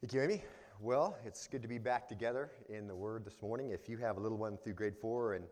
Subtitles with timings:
[0.00, 0.44] Thank you, Amy.
[0.78, 3.72] Well, it's good to be back together in the Word this morning.
[3.72, 5.44] If you have a little one through grade four and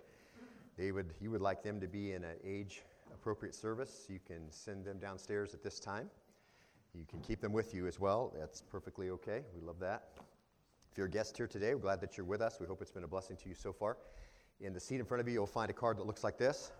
[0.78, 2.82] they would, you would like them to be in an age
[3.12, 6.08] appropriate service, you can send them downstairs at this time.
[6.94, 8.32] You can keep them with you as well.
[8.38, 9.42] That's perfectly okay.
[9.52, 10.10] We love that.
[10.92, 12.58] If you're a guest here today, we're glad that you're with us.
[12.60, 13.96] We hope it's been a blessing to you so far.
[14.60, 16.70] In the seat in front of you, you'll find a card that looks like this.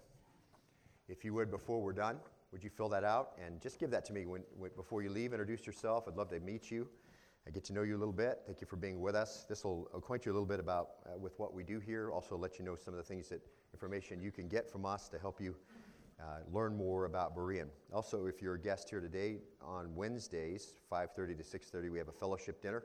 [1.08, 2.20] If you would, before we're done,
[2.52, 5.10] would you fill that out and just give that to me when, when, before you
[5.10, 5.32] leave?
[5.32, 6.04] Introduce yourself.
[6.06, 6.86] I'd love to meet you.
[7.46, 8.40] I get to know you a little bit.
[8.44, 9.46] Thank you for being with us.
[9.48, 12.10] This will acquaint you a little bit about uh, with what we do here.
[12.10, 13.40] Also, let you know some of the things that
[13.72, 15.54] information you can get from us to help you
[16.18, 17.68] uh, learn more about Berean.
[17.92, 22.12] Also, if you're a guest here today, on Wednesdays, 5:30 to 6:30, we have a
[22.12, 22.82] fellowship dinner.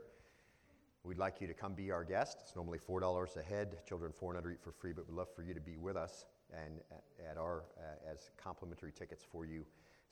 [1.02, 2.38] We'd like you to come be our guest.
[2.42, 3.78] It's normally $4 a head.
[3.84, 5.96] Children four and under eat for free, but we'd love for you to be with
[5.96, 6.80] us and
[7.28, 9.64] at our uh, as complimentary tickets for you.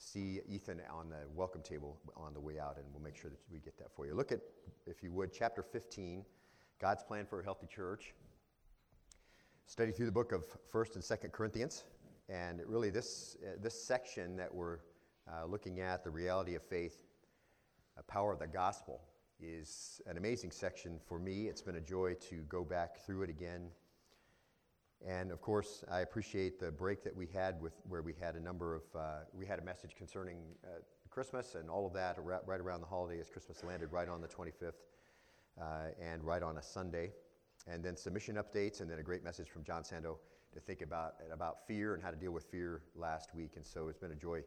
[0.03, 3.39] See Ethan on the welcome table on the way out, and we'll make sure that
[3.53, 4.15] we get that for you.
[4.15, 4.41] Look at,
[4.87, 6.25] if you would, chapter 15,
[6.81, 8.15] God's plan for a healthy church.
[9.67, 11.85] Study through the book of First and Second Corinthians,
[12.31, 14.79] and really this uh, this section that we're
[15.31, 17.03] uh, looking at, the reality of faith,
[17.95, 19.03] the power of the gospel
[19.39, 21.47] is an amazing section for me.
[21.47, 23.69] It's been a joy to go back through it again.
[25.07, 28.41] And of course, I appreciate the break that we had with where we had a
[28.41, 29.01] number of, uh,
[29.33, 33.19] we had a message concerning uh, Christmas and all of that right around the holiday
[33.19, 34.73] as Christmas landed right on the 25th
[35.61, 35.65] uh,
[36.01, 37.13] and right on a Sunday.
[37.67, 40.17] And then submission updates and then a great message from John Sando
[40.53, 43.53] to think about, about fear and how to deal with fear last week.
[43.57, 44.43] And so it's been a joy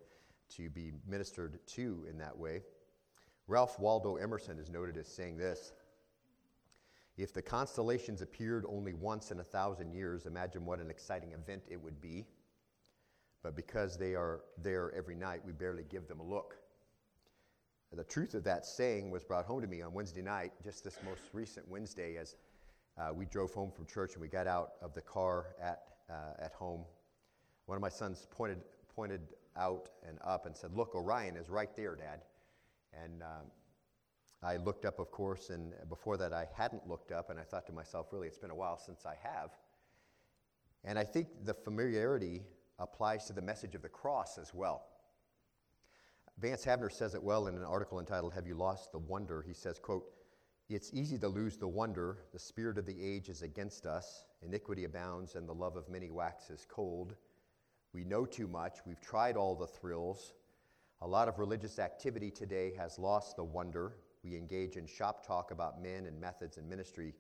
[0.56, 2.62] to be ministered to in that way.
[3.48, 5.74] Ralph Waldo Emerson is noted as saying this
[7.18, 11.64] If the constellations appeared only once in a thousand years, imagine what an exciting event
[11.70, 12.26] it would be.
[13.44, 16.56] But because they are there every night, we barely give them a look.
[17.92, 20.98] The truth of that saying was brought home to me on Wednesday night, just this
[21.06, 22.36] most recent Wednesday, as
[22.98, 26.44] uh, we drove home from church and we got out of the car at, uh,
[26.44, 26.86] at home.
[27.68, 28.62] One of my sons pointed,
[28.96, 29.22] pointed
[29.56, 32.22] out and up and said, Look, Orion is right there, Dad.
[33.04, 33.46] And um,
[34.44, 37.66] I looked up, of course, and before that I hadn't looked up, and I thought
[37.68, 39.52] to myself, really, it's been a while since I have.
[40.84, 42.42] And I think the familiarity
[42.78, 44.84] applies to the message of the cross as well.
[46.40, 49.44] Vance Havner says it well in an article entitled Have You Lost the Wonder?
[49.48, 50.06] He says, quote,
[50.70, 52.18] It's easy to lose the wonder.
[52.34, 54.26] The spirit of the age is against us.
[54.42, 57.16] Iniquity abounds, and the love of many waxes cold.
[57.94, 58.80] We know too much.
[58.86, 60.34] We've tried all the thrills.
[61.02, 63.94] A lot of religious activity today has lost the wonder.
[64.24, 67.14] We engage in shop talk about men and methods and ministry,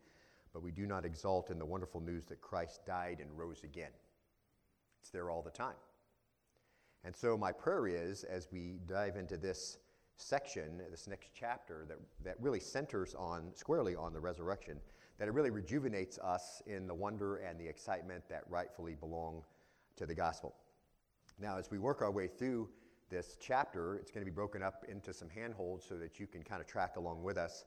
[0.54, 3.92] but we do not exult in the wonderful news that Christ died and rose again.
[5.02, 5.76] It's there all the time.
[7.04, 9.78] And so, my prayer is as we dive into this
[10.16, 14.80] section, this next chapter, that, that really centers on squarely on the resurrection,
[15.20, 19.44] that it really rejuvenates us in the wonder and the excitement that rightfully belong
[19.98, 20.56] to the gospel.
[21.40, 22.70] Now, as we work our way through
[23.14, 26.42] this chapter, it's going to be broken up into some handholds so that you can
[26.42, 27.66] kind of track along with us.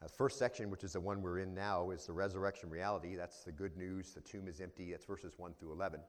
[0.00, 3.14] Uh, the first section, which is the one we're in now, is the resurrection reality.
[3.14, 4.12] That's the good news.
[4.12, 4.92] The tomb is empty.
[4.92, 6.00] That's verses 1 through 11.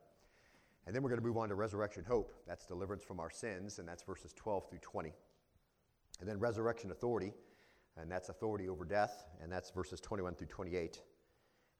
[0.85, 2.33] And then we're going to move on to resurrection hope.
[2.47, 5.11] That's deliverance from our sins, and that's verses 12 through 20.
[6.21, 7.33] And then resurrection authority,
[7.97, 11.01] and that's authority over death, and that's verses 21 through 28.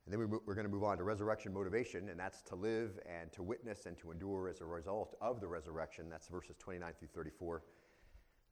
[0.07, 2.97] And then we, are going to move on to resurrection motivation, and that's to live
[3.05, 6.09] and to witness and to endure as a result of the resurrection.
[6.09, 7.61] That's verses 29 through 34.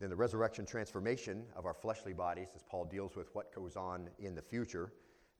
[0.01, 4.09] Then the resurrection transformation of our fleshly bodies, as Paul deals with what goes on
[4.19, 4.91] in the future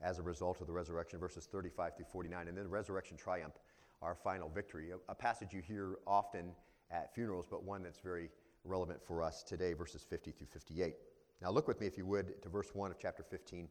[0.02, 2.48] as a result of the resurrection, verses 35 through 49.
[2.48, 3.56] And then the resurrection triumph,
[4.02, 6.52] our final victory, a, a passage you hear often
[6.92, 8.30] at funerals, but one that's very
[8.64, 10.96] relevant for us today, verses 50 through 58.
[11.42, 13.68] Now, look with me, if you would, to verse 1 of chapter 15.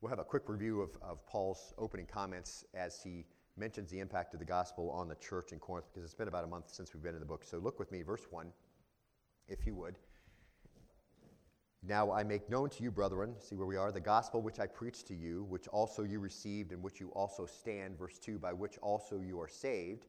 [0.00, 3.24] We'll have a quick review of, of Paul's opening comments as he
[3.56, 6.44] mentions the impact of the gospel on the church in Corinth because it's been about
[6.44, 7.42] a month since we've been in the book.
[7.44, 8.46] So look with me, verse 1,
[9.48, 9.96] if you would.
[11.82, 14.66] Now I make known to you, brethren, see where we are, the gospel which I
[14.66, 18.52] preached to you, which also you received, and which you also stand, verse 2, by
[18.52, 20.06] which also you are saved,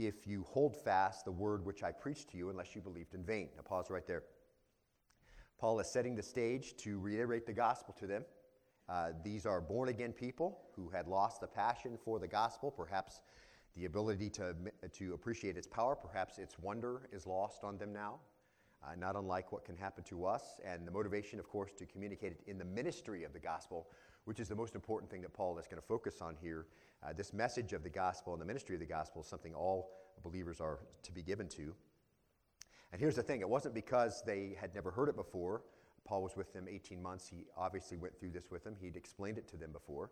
[0.00, 3.24] if you hold fast the word which I preached to you, unless you believed in
[3.24, 3.50] vain.
[3.56, 4.24] Now pause right there.
[5.58, 8.24] Paul is setting the stage to reiterate the gospel to them.
[8.92, 13.22] Uh, these are born again people who had lost the passion for the gospel, perhaps
[13.74, 14.54] the ability to,
[14.92, 18.16] to appreciate its power, perhaps its wonder is lost on them now,
[18.84, 20.60] uh, not unlike what can happen to us.
[20.62, 23.86] And the motivation, of course, to communicate it in the ministry of the gospel,
[24.26, 26.66] which is the most important thing that Paul is going to focus on here.
[27.02, 29.92] Uh, this message of the gospel and the ministry of the gospel is something all
[30.22, 31.74] believers are to be given to.
[32.92, 35.62] And here's the thing it wasn't because they had never heard it before
[36.04, 37.28] Paul was with them 18 months.
[37.28, 38.76] He obviously went through this with them.
[38.80, 40.10] He'd explained it to them before.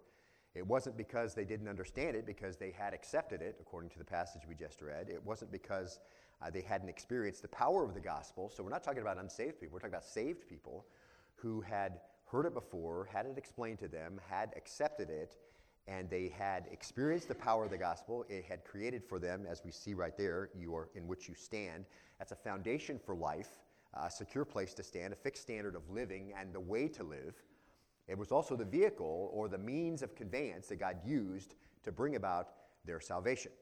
[0.54, 4.04] It wasn't because they didn't understand it, because they had accepted it, according to the
[4.04, 5.08] passage we just read.
[5.08, 6.00] It wasn't because
[6.42, 8.50] uh, they hadn't experienced the power of the gospel.
[8.54, 10.87] So we're not talking about unsaved people, we're talking about saved people
[11.37, 15.36] who had heard it before, had it explained to them, had accepted it,
[15.86, 18.25] and they had experienced the power of the gospel.
[18.28, 21.34] It had created for them, as we see right there, you are in which you
[21.34, 21.84] stand.
[22.19, 23.50] That's a foundation for life,
[23.94, 27.34] a secure place to stand, a fixed standard of living, and the way to live.
[28.08, 31.54] It was also the vehicle or the means of conveyance that God used
[31.84, 32.48] to bring about
[32.84, 33.52] their salvation.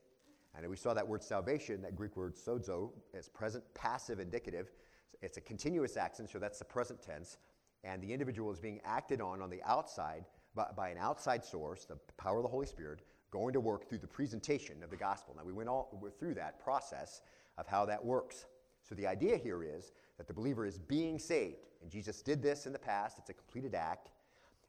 [0.54, 4.72] And we saw that word salvation, that Greek word sozo, as present passive indicative.
[5.20, 7.36] It's a continuous action, so that's the present tense.
[7.84, 10.24] And the individual is being acted on on the outside
[10.54, 13.00] by, by, an outside source, the power of the Holy Spirit,
[13.31, 15.34] going to work through the presentation of the gospel.
[15.36, 17.20] Now, we went all through that process
[17.56, 18.46] of how that works.
[18.88, 21.69] So, the idea here is that the believer is being saved.
[21.81, 24.11] And Jesus did this in the past, it's a completed act.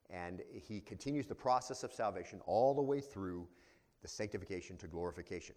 [0.09, 3.47] And he continues the process of salvation all the way through
[4.01, 5.55] the sanctification to glorification.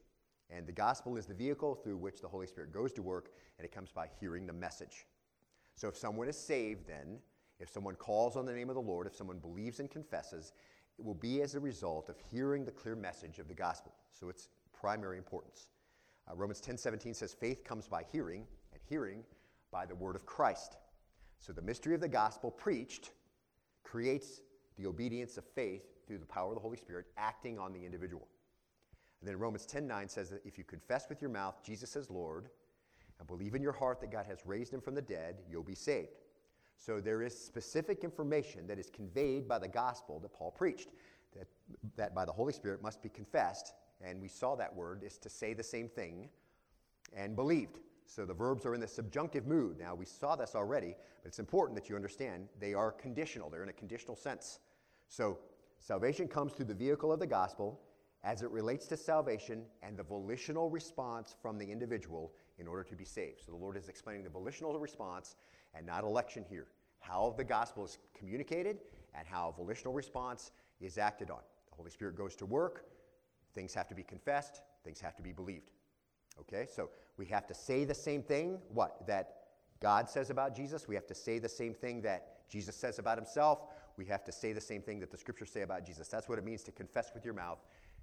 [0.50, 3.64] And the gospel is the vehicle through which the Holy Spirit goes to work, and
[3.64, 5.06] it comes by hearing the message.
[5.74, 7.18] So if someone is saved, then,
[7.58, 10.52] if someone calls on the name of the Lord, if someone believes and confesses,
[10.98, 13.94] it will be as a result of hearing the clear message of the gospel.
[14.10, 14.48] So it's
[14.78, 15.68] primary importance.
[16.30, 19.24] Uh, Romans 10 17 says, Faith comes by hearing, and hearing
[19.72, 20.76] by the word of Christ.
[21.40, 23.10] So the mystery of the gospel preached
[23.82, 24.42] creates
[24.76, 28.28] the obedience of faith through the power of the Holy Spirit acting on the individual.
[29.20, 32.50] And then Romans 10:9 says that if you confess with your mouth Jesus as Lord
[33.18, 35.74] and believe in your heart that God has raised him from the dead, you'll be
[35.74, 36.22] saved.
[36.76, 40.90] So there is specific information that is conveyed by the gospel that Paul preached
[41.36, 41.46] that,
[41.96, 45.28] that by the Holy Spirit must be confessed, and we saw that word is to
[45.28, 46.28] say the same thing
[47.14, 47.78] and believed.
[48.14, 49.78] So the verbs are in the subjunctive mood.
[49.78, 53.48] Now, we saw this already, but it's important that you understand they are conditional.
[53.48, 54.58] They're in a conditional sense.
[55.08, 55.38] So
[55.78, 57.80] salvation comes through the vehicle of the gospel
[58.22, 62.94] as it relates to salvation and the volitional response from the individual in order to
[62.94, 63.40] be saved.
[63.46, 65.36] So the Lord is explaining the volitional response
[65.74, 66.66] and not election here.
[67.00, 68.80] How the gospel is communicated
[69.14, 71.40] and how volitional response is acted on.
[71.70, 72.84] The Holy Spirit goes to work,
[73.54, 75.70] things have to be confessed, things have to be believed.
[76.40, 79.06] Okay, so we have to say the same thing, what?
[79.06, 79.34] That
[79.80, 80.88] God says about Jesus.
[80.88, 83.60] We have to say the same thing that Jesus says about himself.
[83.96, 86.08] We have to say the same thing that the scriptures say about Jesus.
[86.08, 87.58] That's what it means to confess with your mouth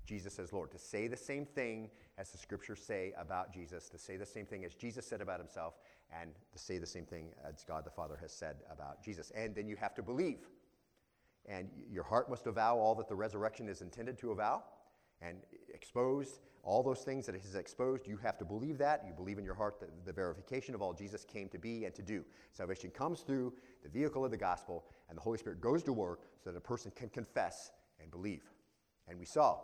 [0.05, 0.71] Jesus as Lord.
[0.71, 4.45] To say the same thing as the scriptures say about Jesus, to say the same
[4.45, 5.75] thing as Jesus said about himself,
[6.19, 9.31] and to say the same thing as God the Father has said about Jesus.
[9.35, 10.49] And then you have to believe.
[11.47, 14.63] And your heart must avow all that the resurrection is intended to avow
[15.21, 15.37] and
[15.73, 19.03] exposed all those things that He's exposed, you have to believe that.
[19.07, 21.95] You believe in your heart that the verification of all Jesus came to be and
[21.95, 22.23] to do.
[22.51, 26.21] Salvation comes through the vehicle of the gospel, and the Holy Spirit goes to work
[26.43, 27.71] so that a person can confess
[28.01, 28.43] and believe.
[29.07, 29.59] And we saw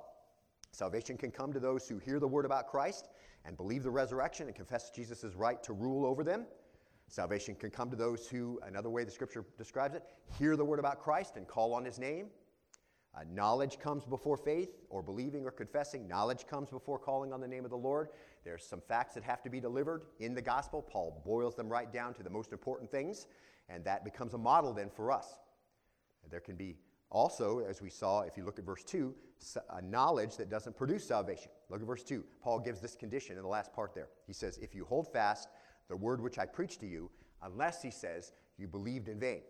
[0.71, 3.09] salvation can come to those who hear the word about Christ
[3.45, 6.45] and believe the resurrection and confess Jesus' right to rule over them.
[7.07, 10.03] Salvation can come to those who, another way the scripture describes it,
[10.39, 12.27] hear the word about Christ and call on his name
[13.15, 16.07] uh, knowledge comes before faith or believing or confessing.
[16.07, 18.09] Knowledge comes before calling on the name of the Lord.
[18.43, 20.81] There's some facts that have to be delivered in the gospel.
[20.81, 23.27] Paul boils them right down to the most important things,
[23.69, 25.39] and that becomes a model then for us.
[26.29, 26.75] There can be
[27.09, 29.13] also, as we saw, if you look at verse 2,
[29.69, 31.51] a knowledge that doesn't produce salvation.
[31.69, 32.23] Look at verse 2.
[32.41, 34.09] Paul gives this condition in the last part there.
[34.27, 35.49] He says, If you hold fast
[35.87, 37.09] the word which I preached to you,
[37.43, 39.41] unless, he says, you believed in vain.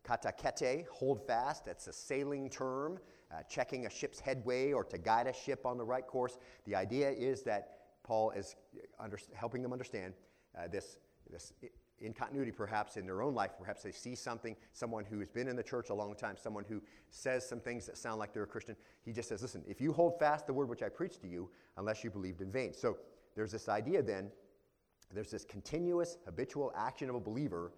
[0.00, 2.98] Katakete, hold fast, that's a sailing term,
[3.32, 6.38] uh, checking a ship's headway or to guide a ship on the right course.
[6.64, 8.56] The idea is that Paul is
[8.98, 10.14] under, helping them understand
[10.56, 10.96] uh, this,
[11.30, 11.52] this
[12.00, 13.52] in continuity perhaps in their own life.
[13.58, 16.64] Perhaps they see something, someone who has been in the church a long time, someone
[16.68, 18.76] who says some things that sound like they're a Christian.
[19.04, 21.50] He just says, listen, if you hold fast the word which I preached to you,
[21.76, 22.72] unless you believed in vain.
[22.72, 22.98] So
[23.34, 24.30] there's this idea then,
[25.12, 27.72] there's this continuous, habitual action of a believer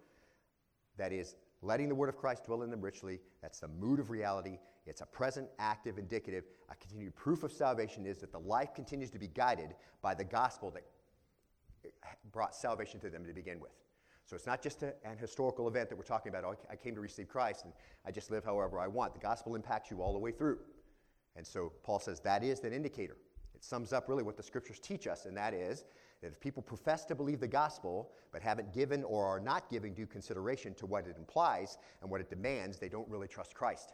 [0.97, 3.19] that is letting the word of Christ dwell in them richly.
[3.41, 4.57] That's the mood of reality.
[4.85, 6.45] It's a present, active, indicative.
[6.69, 10.23] A continued proof of salvation is that the life continues to be guided by the
[10.23, 10.83] gospel that
[12.31, 13.71] brought salvation to them to begin with.
[14.25, 16.43] So it's not just a, an historical event that we're talking about.
[16.43, 17.73] Oh, I came to receive Christ and
[18.05, 19.13] I just live however I want.
[19.13, 20.59] The gospel impacts you all the way through.
[21.35, 23.17] And so Paul says that is that indicator.
[23.55, 25.85] It sums up really what the scriptures teach us, and that is
[26.21, 29.93] that if people profess to believe the gospel but haven't given or are not giving
[29.93, 33.93] due consideration to what it implies and what it demands, they don't really trust Christ.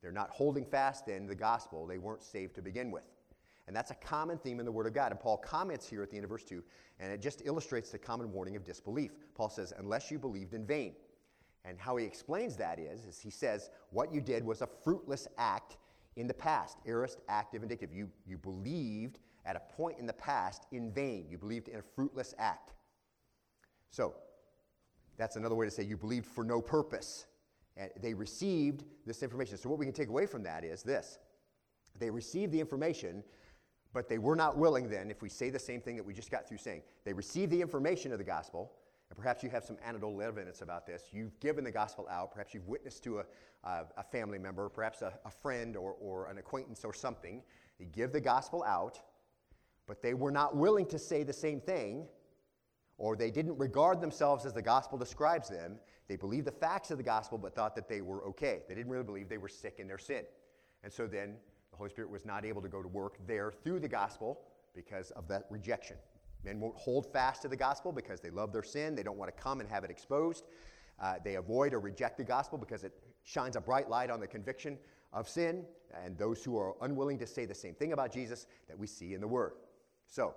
[0.00, 1.86] They're not holding fast in the gospel.
[1.86, 3.04] They weren't saved to begin with.
[3.66, 5.12] And that's a common theme in the Word of God.
[5.12, 6.62] And Paul comments here at the end of verse 2,
[7.00, 9.12] and it just illustrates the common warning of disbelief.
[9.34, 10.94] Paul says, unless you believed in vain.
[11.64, 15.28] And how he explains that is, is he says, what you did was a fruitless
[15.36, 15.76] act
[16.16, 17.94] in the past, aorist, active, indicative.
[17.94, 21.26] You, you believed at a point in the past in vain.
[21.28, 22.74] You believed in a fruitless act.
[23.90, 24.14] So,
[25.16, 27.26] that's another way to say you believed for no purpose.
[27.76, 29.56] And they received this information.
[29.56, 31.18] So, what we can take away from that is this
[31.98, 33.24] they received the information,
[33.92, 36.30] but they were not willing then, if we say the same thing that we just
[36.30, 38.72] got through saying, they received the information of the gospel,
[39.08, 41.04] and perhaps you have some anecdotal evidence about this.
[41.10, 43.24] You've given the gospel out, perhaps you've witnessed to a,
[43.64, 47.42] a, a family member, perhaps a, a friend or, or an acquaintance or something.
[47.78, 49.00] You give the gospel out,
[49.88, 52.06] but they were not willing to say the same thing,
[52.98, 55.78] or they didn't regard themselves as the gospel describes them.
[56.08, 58.60] They believed the facts of the gospel, but thought that they were okay.
[58.68, 60.24] They didn't really believe they were sick in their sin.
[60.84, 61.36] And so then
[61.70, 64.42] the Holy Spirit was not able to go to work there through the gospel
[64.74, 65.96] because of that rejection.
[66.44, 68.94] Men won't hold fast to the gospel because they love their sin.
[68.94, 70.44] They don't want to come and have it exposed.
[71.00, 72.92] Uh, they avoid or reject the gospel because it
[73.24, 74.78] shines a bright light on the conviction
[75.12, 75.64] of sin
[76.04, 79.14] and those who are unwilling to say the same thing about Jesus that we see
[79.14, 79.52] in the Word.
[80.08, 80.34] So,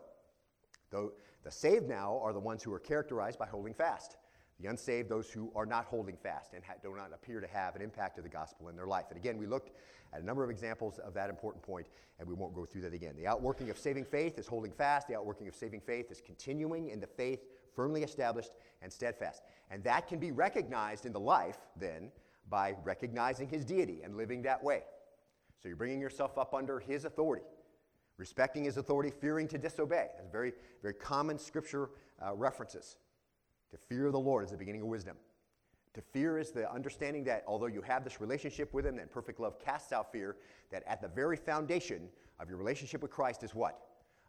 [0.91, 1.13] though
[1.43, 4.17] the saved now are the ones who are characterized by holding fast.
[4.59, 7.75] The unsaved, those who are not holding fast and ha- do not appear to have
[7.75, 9.05] an impact of the gospel in their life.
[9.09, 9.71] And again, we looked
[10.13, 11.87] at a number of examples of that important point,
[12.19, 13.15] and we won't go through that again.
[13.15, 16.89] The outworking of saving faith is holding fast, the outworking of saving faith is continuing
[16.89, 17.39] in the faith
[17.75, 18.51] firmly established
[18.83, 19.41] and steadfast.
[19.71, 22.11] And that can be recognized in the life, then,
[22.49, 24.83] by recognizing his deity and living that way.
[25.61, 27.45] So you're bringing yourself up under his authority,
[28.21, 30.09] respecting his authority, fearing to disobey.
[30.15, 31.89] That's very, very common scripture
[32.23, 32.97] uh, references.
[33.71, 35.17] To fear the Lord is the beginning of wisdom.
[35.95, 39.39] To fear is the understanding that although you have this relationship with Him, that perfect
[39.39, 40.37] love casts out fear,
[40.69, 42.09] that at the very foundation
[42.39, 43.79] of your relationship with Christ is what?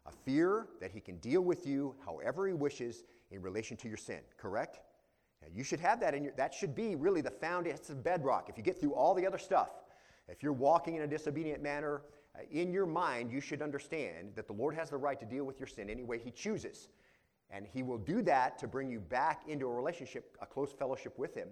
[0.07, 3.97] A fear that He can deal with you however He wishes in relation to your
[3.97, 4.79] sin, correct?
[5.43, 7.95] Now, you should have that in your, that should be really the foundation, it's the
[7.95, 8.49] bedrock.
[8.49, 9.69] If you get through all the other stuff,
[10.27, 12.01] if you're walking in a disobedient manner,
[12.35, 15.45] Uh, in your mind, you should understand that the Lord has the right to deal
[15.45, 16.89] with your sin any way He chooses.
[17.53, 21.17] And he will do that to bring you back into a relationship, a close fellowship
[21.19, 21.49] with him.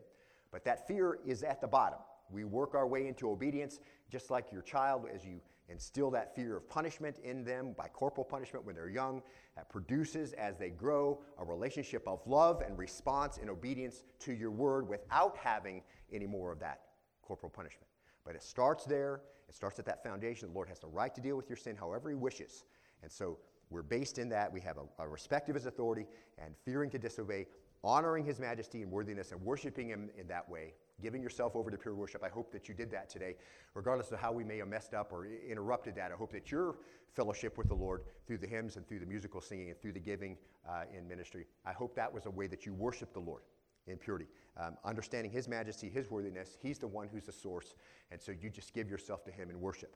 [0.51, 2.00] But that fear is at the bottom.
[2.31, 6.57] We work our way into obedience, just like your child, as you instill that fear
[6.57, 9.21] of punishment in them by corporal punishment when they're young.
[9.55, 14.51] That produces, as they grow, a relationship of love and response and obedience to your
[14.51, 16.81] word without having any more of that
[17.21, 17.88] corporal punishment.
[18.25, 19.21] But it starts there.
[19.51, 20.48] It starts at that foundation.
[20.48, 22.63] The Lord has the right to deal with your sin however He wishes.
[23.03, 23.38] And so
[23.70, 24.50] we're based in that.
[24.51, 26.05] We have a, a respect of his authority
[26.38, 27.48] and fearing to disobey,
[27.84, 31.77] honoring his majesty and worthiness, and worshiping him in that way, giving yourself over to
[31.77, 32.24] pure worship.
[32.24, 33.36] I hope that you did that today.
[33.74, 36.77] Regardless of how we may have messed up or interrupted that, I hope that your
[37.13, 40.00] fellowship with the Lord through the hymns and through the musical singing and through the
[40.00, 43.41] giving uh, in ministry, I hope that was a way that you worship the Lord
[43.88, 44.27] in purity.
[44.57, 47.75] Um, understanding his majesty, his worthiness, he's the one who's the source,
[48.11, 49.95] and so you just give yourself to him in worship.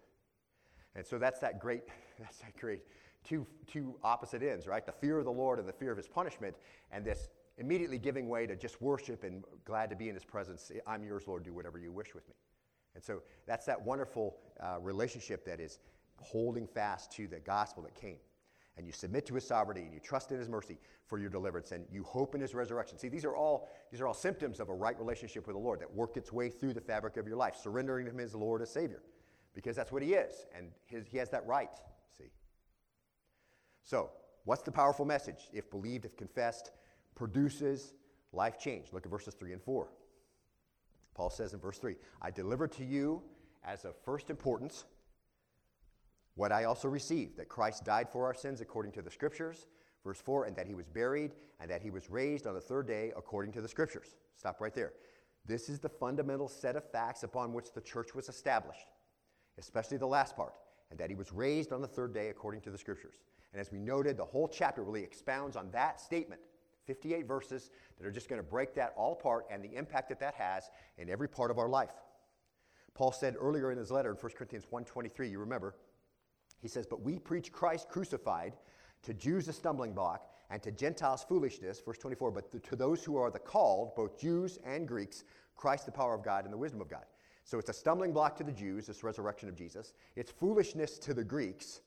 [0.96, 1.84] And so that's that great,
[2.20, 2.84] that's that great
[3.26, 4.86] two, two opposite ends, right?
[4.86, 6.56] The fear of the Lord and the fear of his punishment,
[6.92, 10.72] and this immediately giving way to just worship and glad to be in his presence.
[10.86, 12.36] I'm yours, Lord, do whatever you wish with me.
[12.94, 15.80] And so that's that wonderful uh, relationship that is
[16.18, 18.18] holding fast to the gospel that came.
[18.78, 20.78] And you submit to his sovereignty and you trust in his mercy
[21.08, 22.98] for your deliverance and you hope in his resurrection.
[22.98, 25.80] See, these are all, these are all symptoms of a right relationship with the Lord
[25.80, 28.62] that work its way through the fabric of your life, surrendering to him as Lord
[28.62, 29.02] as Savior.
[29.54, 31.70] Because that's what he is, and his, he has that right.
[32.18, 32.26] See.
[33.86, 34.10] So,
[34.44, 35.48] what's the powerful message?
[35.54, 36.72] If believed, if confessed,
[37.16, 37.94] produces
[38.34, 38.88] life change.
[38.92, 39.88] Look at verses 3 and 4.
[41.16, 43.24] Paul says in verse 3 I delivered to you
[43.64, 44.84] as of first importance
[46.36, 49.66] what I also received that Christ died for our sins according to the Scriptures.
[50.04, 52.88] Verse 4 and that he was buried and that he was raised on the third
[52.88, 54.16] day according to the Scriptures.
[54.36, 54.94] Stop right there.
[55.48, 58.88] This is the fundamental set of facts upon which the church was established,
[59.58, 60.54] especially the last part,
[60.92, 63.16] and that he was raised on the third day according to the Scriptures.
[63.52, 66.42] And as we noted, the whole chapter really expounds on that statement
[66.86, 70.20] 58 verses that are just going to break that all apart and the impact that
[70.20, 71.94] that has in every part of our life.
[72.94, 75.76] Paul said earlier in his letter in 1 Corinthians 1:23, you remember,
[76.60, 78.58] he says, "But we preach Christ crucified,
[79.04, 83.18] to Jews a stumbling block, and to Gentiles foolishness." Verse 24, "But to those who
[83.18, 85.24] are the called, both Jews and Greeks,
[85.56, 87.06] Christ the power of God and the wisdom of God."
[87.44, 89.94] So it's a stumbling block to the Jews, this resurrection of Jesus.
[90.16, 91.82] It's foolishness to the Greeks,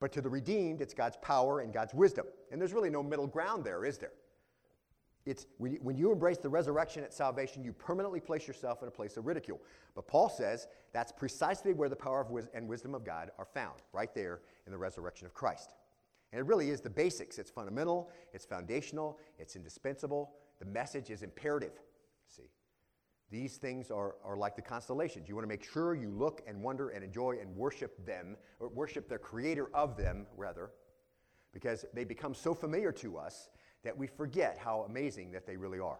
[0.00, 2.26] but to the redeemed, it's God's power and God's wisdom.
[2.50, 4.12] And there's really no middle ground there, is there?
[5.26, 8.88] It's when you, when you embrace the resurrection at salvation, you permanently place yourself in
[8.88, 9.60] a place of ridicule.
[9.94, 13.80] But Paul says that's precisely where the power wis- and wisdom of God are found,
[13.92, 15.74] right there in the resurrection of Christ.
[16.32, 17.38] And it really is the basics.
[17.38, 20.32] It's fundamental, it's foundational, it's indispensable.
[20.58, 21.72] The message is imperative.
[22.28, 22.50] See,
[23.30, 25.28] these things are, are like the constellations.
[25.28, 28.68] You want to make sure you look and wonder and enjoy and worship them, or
[28.68, 30.70] worship the creator of them, rather,
[31.52, 33.48] because they become so familiar to us
[33.84, 35.98] that we forget how amazing that they really are.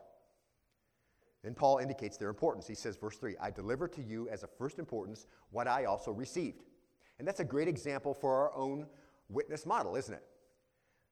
[1.43, 2.67] Then Paul indicates their importance.
[2.67, 6.11] He says, verse 3 I deliver to you as of first importance what I also
[6.11, 6.65] received.
[7.19, 8.87] And that's a great example for our own
[9.29, 10.25] witness model, isn't it?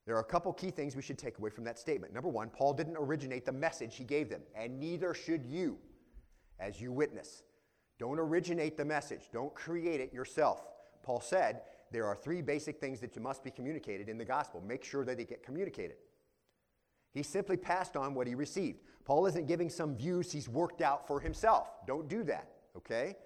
[0.05, 2.13] There are a couple key things we should take away from that statement.
[2.13, 5.79] Number one, Paul didn't originate the message he gave them, and neither should you
[6.59, 7.45] as you witness.
[7.99, 10.67] Don't originate the message, don't create it yourself.
[11.05, 11.63] Paul said
[11.93, 14.61] there are three basic things that you must be communicated in the gospel.
[14.67, 15.97] Make sure that they get communicated.
[17.13, 18.81] He simply passed on what he received.
[19.05, 21.69] Paul isn't giving some views he's worked out for himself.
[21.87, 23.17] Don't do that, okay?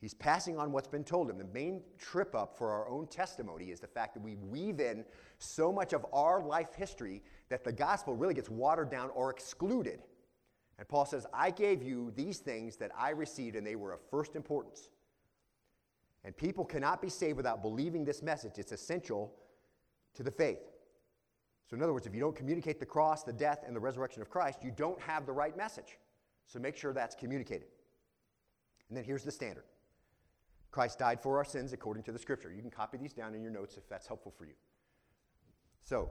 [0.00, 1.36] He's passing on what's been told him.
[1.36, 5.04] The main trip up for our own testimony is the fact that we weave in
[5.38, 10.00] so much of our life history that the gospel really gets watered down or excluded.
[10.78, 14.00] And Paul says, I gave you these things that I received, and they were of
[14.10, 14.88] first importance.
[16.24, 18.52] And people cannot be saved without believing this message.
[18.56, 19.34] It's essential
[20.14, 20.60] to the faith.
[21.70, 24.20] So, in other words, if you don't communicate the cross, the death, and the resurrection
[24.22, 25.98] of Christ, you don't have the right message.
[26.48, 27.68] So, make sure that's communicated.
[28.88, 29.62] And then here's the standard
[30.72, 32.52] Christ died for our sins according to the scripture.
[32.52, 34.54] You can copy these down in your notes if that's helpful for you.
[35.80, 36.10] So,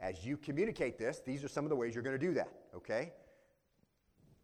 [0.00, 2.50] as you communicate this, these are some of the ways you're going to do that,
[2.74, 3.12] okay?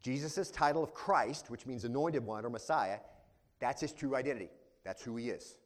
[0.01, 2.99] Jesus' title of Christ, which means anointed one or Messiah,
[3.59, 4.51] that's his true identity.
[4.85, 5.57] That's who he is.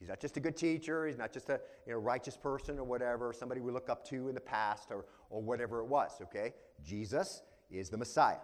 [0.00, 2.84] He's not just a good teacher, he's not just a you know, righteous person or
[2.84, 6.54] whatever, somebody we look up to in the past or, or whatever it was, okay?
[6.82, 8.38] Jesus is the Messiah.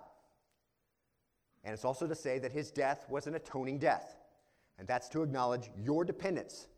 [1.65, 4.17] And it's also to say that his death was an atoning death.
[4.79, 6.69] And that's to acknowledge your dependence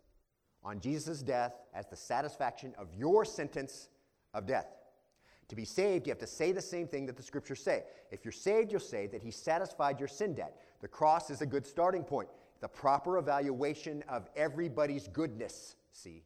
[0.62, 3.88] on Jesus' death as the satisfaction of your sentence
[4.32, 4.68] of death.
[5.48, 7.84] To be saved, you have to say the same thing that the scriptures say.
[8.12, 10.60] If you're saved, you'll say that he satisfied your sin debt.
[10.80, 12.28] The cross is a good starting point
[12.60, 15.76] the proper evaluation of everybody's goodness.
[15.92, 16.24] See,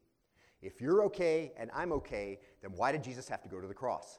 [0.61, 3.75] if you're okay and I'm okay, then why did Jesus have to go to the
[3.75, 4.19] cross?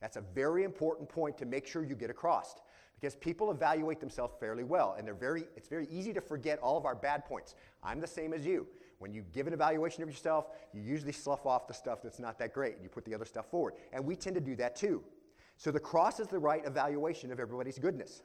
[0.00, 2.54] That's a very important point to make sure you get across
[2.98, 6.76] because people evaluate themselves fairly well and they're very it's very easy to forget all
[6.76, 7.54] of our bad points.
[7.82, 8.66] I'm the same as you.
[8.98, 12.38] When you give an evaluation of yourself, you usually slough off the stuff that's not
[12.38, 13.74] that great and you put the other stuff forward.
[13.92, 15.02] And we tend to do that too.
[15.56, 18.22] So the cross is the right evaluation of everybody's goodness.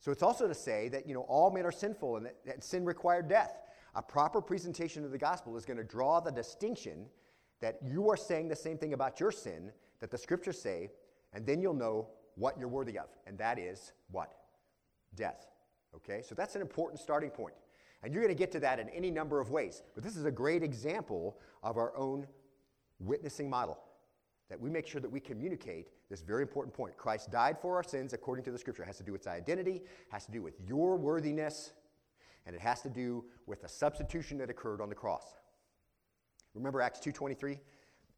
[0.00, 2.64] So it's also to say that you know all men are sinful and that, that
[2.64, 3.60] sin required death.
[3.94, 7.06] A proper presentation of the gospel is going to draw the distinction
[7.60, 10.90] that you are saying the same thing about your sin that the scriptures say,
[11.34, 14.34] and then you'll know what you're worthy of, and that is what?
[15.14, 15.46] Death.
[15.94, 16.22] Okay?
[16.22, 17.54] So that's an important starting point.
[18.02, 19.82] And you're going to get to that in any number of ways.
[19.94, 22.26] But this is a great example of our own
[22.98, 23.78] witnessing model
[24.48, 26.96] that we make sure that we communicate this very important point.
[26.96, 28.82] Christ died for our sins according to the scripture.
[28.82, 31.72] It has to do with identity, has to do with your worthiness,
[32.44, 35.24] and it has to do with the substitution that occurred on the cross.
[36.54, 37.58] Remember Acts 2:23?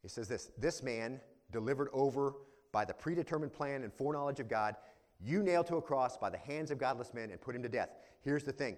[0.03, 2.33] It says this, this man delivered over
[2.71, 4.75] by the predetermined plan and foreknowledge of God,
[5.21, 7.69] you nailed to a cross by the hands of godless men and put him to
[7.69, 7.89] death.
[8.21, 8.75] Here's the thing.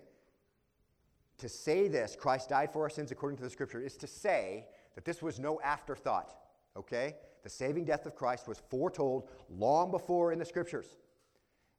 [1.39, 4.67] To say this, Christ died for our sins according to the scripture, is to say
[4.93, 6.36] that this was no afterthought,
[6.78, 7.15] okay?
[7.45, 10.97] The saving death of Christ was foretold long before in the scriptures.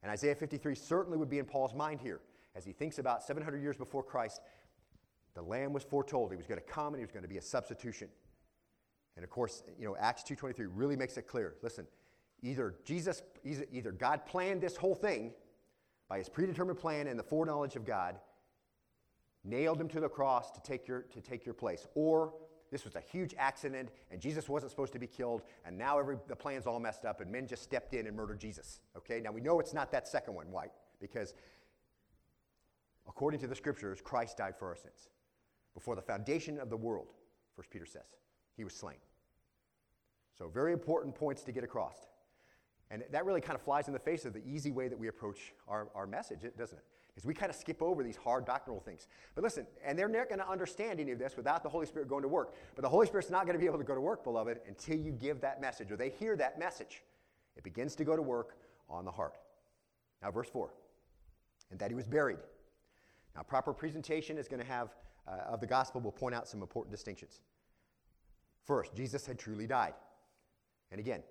[0.01, 2.21] And Isaiah 53 certainly would be in Paul's mind here
[2.55, 4.39] as he thinks about 700 years before Christ.
[5.33, 6.31] The Lamb was foretold.
[6.31, 8.07] He was going to come and he was going to be a substitution.
[9.17, 11.55] And of course, you know, Acts 2.23 really makes it clear.
[11.61, 11.85] Listen,
[12.41, 15.33] either Jesus, either God planned this whole thing
[16.07, 18.15] by his predetermined plan and the foreknowledge of God,
[19.43, 22.33] nailed him to the cross to take your, to take your place, or
[22.71, 26.17] this was a huge accident and Jesus wasn't supposed to be killed, and now every,
[26.27, 28.81] the plan's all messed up and men just stepped in and murdered Jesus.
[28.95, 30.51] Okay, now we know it's not that second one.
[30.51, 30.67] Why?
[30.99, 31.33] Because
[33.07, 35.09] according to the scriptures, Christ died for our sins.
[35.73, 37.13] Before the foundation of the world,
[37.55, 38.07] First Peter says,
[38.55, 38.97] he was slain.
[40.37, 41.95] So, very important points to get across.
[42.89, 45.07] And that really kind of flies in the face of the easy way that we
[45.07, 46.83] approach our, our message, doesn't it?
[47.17, 49.07] Is we kind of skip over these hard doctrinal things.
[49.35, 52.07] But listen, and they're not going to understand any of this without the Holy Spirit
[52.07, 52.53] going to work.
[52.75, 54.97] But the Holy Spirit's not going to be able to go to work, beloved, until
[54.97, 57.03] you give that message or they hear that message.
[57.57, 59.33] It begins to go to work on the heart.
[60.21, 60.69] Now, verse 4
[61.71, 62.39] and that he was buried.
[63.35, 64.95] Now, proper presentation is going to have,
[65.27, 67.41] uh, of the gospel, will point out some important distinctions.
[68.63, 69.93] First, Jesus had truly died.
[70.91, 71.23] And again,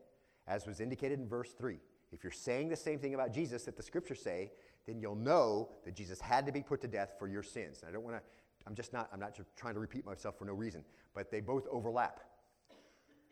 [0.47, 1.79] as was indicated in verse 3.
[2.13, 4.53] If you're saying the same thing about Jesus that the scriptures say,
[4.87, 7.81] then you'll know that Jesus had to be put to death for your sins.
[7.81, 8.23] And I don't want to,
[8.67, 11.67] I'm just not, I'm not trying to repeat myself for no reason, but they both
[11.71, 12.21] overlap.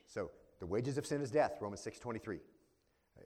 [0.06, 2.38] So the wages of sin is death, Romans 6.23.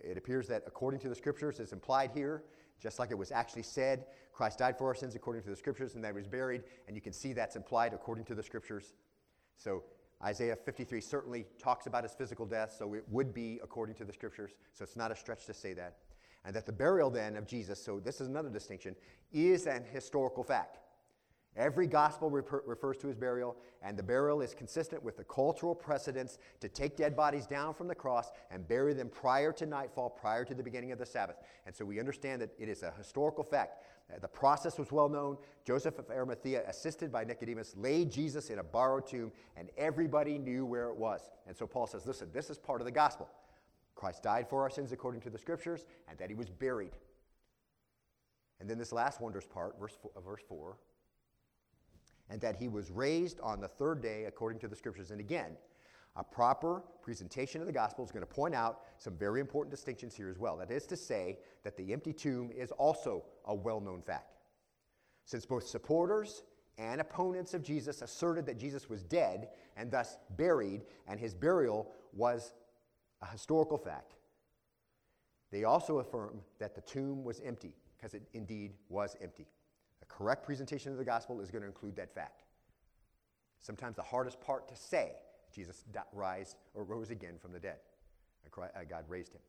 [0.05, 2.45] It appears that according to the scriptures, it's implied here,
[2.81, 5.95] just like it was actually said, Christ died for our sins according to the scriptures,
[5.95, 8.93] and that he was buried, and you can see that's implied according to the scriptures.
[9.57, 9.83] So
[10.23, 14.13] Isaiah 53 certainly talks about his physical death, so it would be according to the
[14.13, 14.53] scriptures.
[14.75, 15.97] So it's not a stretch to say that.
[16.45, 18.97] And that the burial then of Jesus, so this is another distinction,
[19.33, 20.79] is an historical fact.
[21.57, 25.75] Every gospel refer- refers to his burial, and the burial is consistent with the cultural
[25.75, 30.09] precedents to take dead bodies down from the cross and bury them prior to nightfall,
[30.09, 31.37] prior to the beginning of the Sabbath.
[31.67, 33.83] And so we understand that it is a historical fact.
[34.11, 35.37] Uh, the process was well known.
[35.67, 40.65] Joseph of Arimathea, assisted by Nicodemus, laid Jesus in a borrowed tomb, and everybody knew
[40.65, 41.29] where it was.
[41.49, 43.29] And so Paul says, listen, this is part of the gospel.
[43.99, 46.93] Christ died for our sins according to the scriptures, and that he was buried.
[48.61, 50.77] And then this last wondrous part, verse four, uh, verse 4
[52.31, 55.11] and that he was raised on the third day according to the scriptures.
[55.11, 55.57] And again,
[56.17, 60.15] a proper presentation of the gospel is going to point out some very important distinctions
[60.15, 60.57] here as well.
[60.57, 64.37] That is to say, that the empty tomb is also a well known fact.
[65.25, 66.43] Since both supporters
[66.77, 71.93] and opponents of Jesus asserted that Jesus was dead and thus buried, and his burial
[72.13, 72.53] was
[73.23, 74.15] a historical fact,
[75.51, 79.47] they also affirm that the tomb was empty, because it indeed was empty
[80.03, 82.45] A correct presentation of the gospel is going to include that fact.
[83.61, 85.13] Sometimes the hardest part to say,
[85.55, 87.79] Jesus rise or rose again from the dead.
[88.57, 89.41] Uh, God raised him.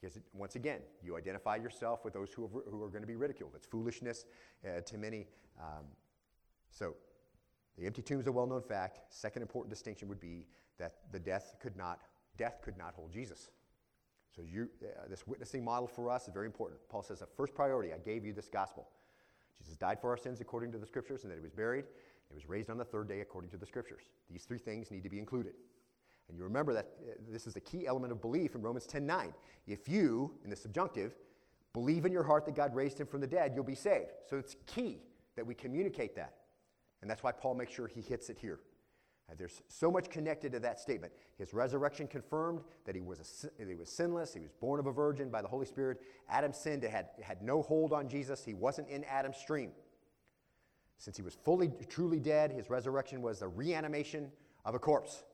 [0.00, 3.16] Because once again, you identify yourself with those who, have, who are going to be
[3.16, 3.52] ridiculed.
[3.54, 4.24] It's foolishness
[4.64, 5.26] uh, to many.
[5.60, 5.84] Um,
[6.70, 6.94] so,
[7.76, 9.00] the empty tomb is a well-known fact.
[9.10, 10.46] Second important distinction would be
[10.78, 12.00] that the death could not
[12.40, 13.50] death could not hold Jesus.
[14.34, 16.80] So, you, uh, this witnessing model for us is very important.
[16.88, 18.88] Paul says, the first priority, I gave you this gospel.
[19.60, 21.84] Jesus died for our sins according to the scriptures, and that he was buried.
[22.28, 24.04] He was raised on the third day according to the scriptures.
[24.30, 25.52] These three things need to be included.
[26.28, 29.04] And you remember that uh, this is a key element of belief in Romans 10
[29.04, 29.34] 9.
[29.66, 31.12] If you, in the subjunctive,
[31.74, 34.12] believe in your heart that God raised him from the dead, you'll be saved.
[34.28, 35.02] So it's key
[35.36, 36.36] that we communicate that.
[37.02, 38.60] And that's why Paul makes sure he hits it here.
[39.36, 41.12] There's so much connected to that statement.
[41.38, 44.34] His resurrection confirmed that he was, a, he was sinless.
[44.34, 46.00] He was born of a virgin by the Holy Spirit.
[46.28, 46.84] Adam sinned.
[46.84, 48.44] It had, it had no hold on Jesus.
[48.44, 49.70] He wasn't in Adam's stream.
[50.98, 54.30] Since he was fully, truly dead, his resurrection was the reanimation
[54.64, 55.24] of a corpse.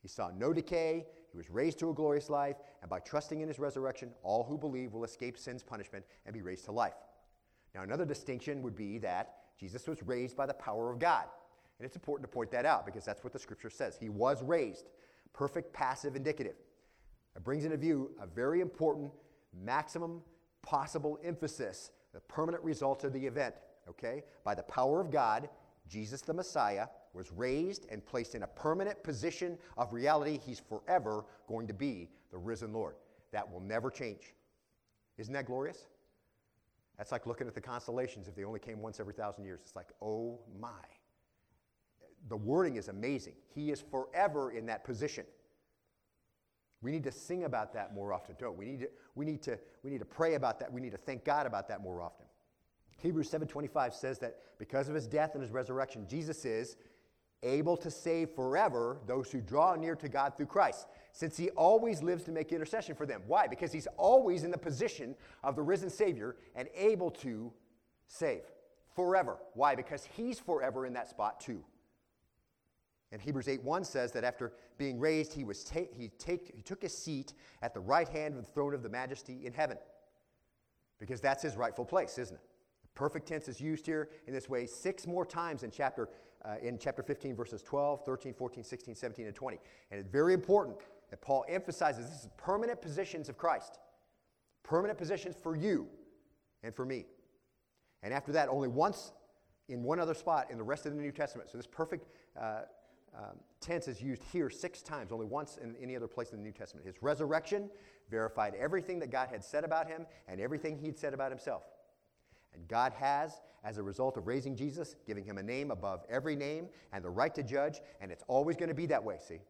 [0.00, 1.06] He saw no decay.
[1.32, 2.56] He was raised to a glorious life.
[2.80, 6.42] And by trusting in his resurrection, all who believe will escape sin's punishment and be
[6.42, 6.94] raised to life.
[7.74, 11.24] Now, another distinction would be that Jesus was raised by the power of God.
[11.78, 13.96] And it's important to point that out because that's what the scripture says.
[14.00, 14.86] He was raised.
[15.32, 16.56] Perfect passive indicative.
[17.34, 19.12] It brings into view a very important
[19.52, 20.22] maximum
[20.62, 23.54] possible emphasis, the permanent result of the event.
[23.88, 24.22] Okay?
[24.42, 25.48] By the power of God,
[25.88, 30.38] Jesus the Messiah was raised and placed in a permanent position of reality.
[30.44, 32.96] He's forever going to be the risen Lord.
[33.32, 34.34] That will never change.
[35.18, 35.86] Isn't that glorious?
[36.98, 39.60] That's like looking at the constellations if they only came once every thousand years.
[39.62, 40.70] It's like, oh my
[42.28, 43.34] the wording is amazing.
[43.54, 45.24] He is forever in that position.
[46.82, 48.66] We need to sing about that more often, don't we?
[48.66, 50.72] We need to, we need to, we need to pray about that.
[50.72, 52.26] We need to thank God about that more often.
[52.98, 56.76] Hebrews 7:25 says that because of his death and his resurrection, Jesus is
[57.42, 62.02] able to save forever those who draw near to God through Christ, since he always
[62.02, 63.22] lives to make intercession for them.
[63.26, 63.46] Why?
[63.46, 67.52] Because he's always in the position of the risen Savior and able to
[68.06, 68.42] save
[68.94, 69.38] forever.
[69.54, 69.74] Why?
[69.74, 71.62] Because he's forever in that spot too.
[73.16, 76.82] And Hebrews 8:1 says that after being raised, he, was ta- he, take, he took
[76.82, 79.78] his seat at the right hand of the throne of the majesty in heaven.
[80.98, 82.42] Because that's his rightful place, isn't it?
[82.94, 86.10] Perfect tense is used here in this way six more times in chapter,
[86.44, 89.60] uh, in chapter 15, verses 12, 13, 14, 16, 17, and 20.
[89.90, 90.76] And it's very important
[91.08, 93.78] that Paul emphasizes this is permanent positions of Christ,
[94.62, 95.88] permanent positions for you
[96.62, 97.06] and for me.
[98.02, 99.12] And after that, only once
[99.68, 101.48] in one other spot in the rest of the New Testament.
[101.50, 102.62] So this perfect uh,
[103.16, 106.44] um, tense is used here six times, only once in any other place in the
[106.44, 106.86] New Testament.
[106.86, 107.70] His resurrection
[108.10, 111.62] verified everything that God had said about him and everything he'd said about himself.
[112.54, 116.36] And God has, as a result of raising Jesus, giving him a name above every
[116.36, 119.40] name and the right to judge, and it's always going to be that way, see?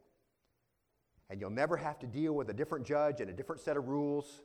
[1.28, 3.88] And you'll never have to deal with a different judge and a different set of
[3.88, 4.42] rules.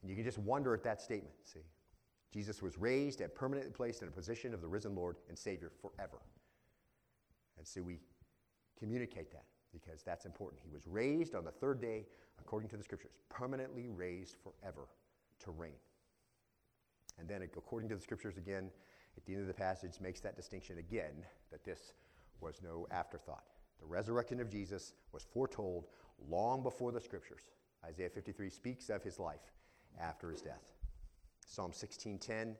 [0.00, 1.60] And you can just wonder at that statement, see?
[2.32, 5.70] Jesus was raised and permanently placed in a position of the risen Lord and Savior
[5.80, 6.18] forever.
[7.64, 7.98] And so we
[8.78, 9.46] communicate that.
[9.72, 10.60] because that's important.
[10.62, 12.04] He was raised on the third day,
[12.38, 14.86] according to the scriptures, permanently raised forever
[15.40, 15.80] to reign.
[17.18, 18.70] And then, according to the scriptures again,
[19.16, 21.94] at the end of the passage, makes that distinction again that this
[22.40, 23.44] was no afterthought.
[23.80, 25.86] The resurrection of Jesus was foretold
[26.28, 27.42] long before the scriptures.
[27.84, 29.52] Isaiah 53 speaks of his life
[29.98, 30.62] after his death.
[31.46, 32.56] Psalm 16:10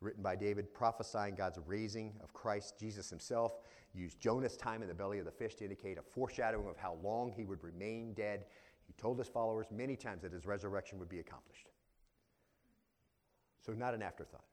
[0.00, 3.58] written by David, prophesying God's raising of Christ Jesus himself,
[3.94, 6.98] used Jonah's time in the belly of the fish to indicate a foreshadowing of how
[7.02, 8.44] long he would remain dead.
[8.86, 11.68] He told his followers many times that his resurrection would be accomplished.
[13.64, 14.44] So, not an afterthought.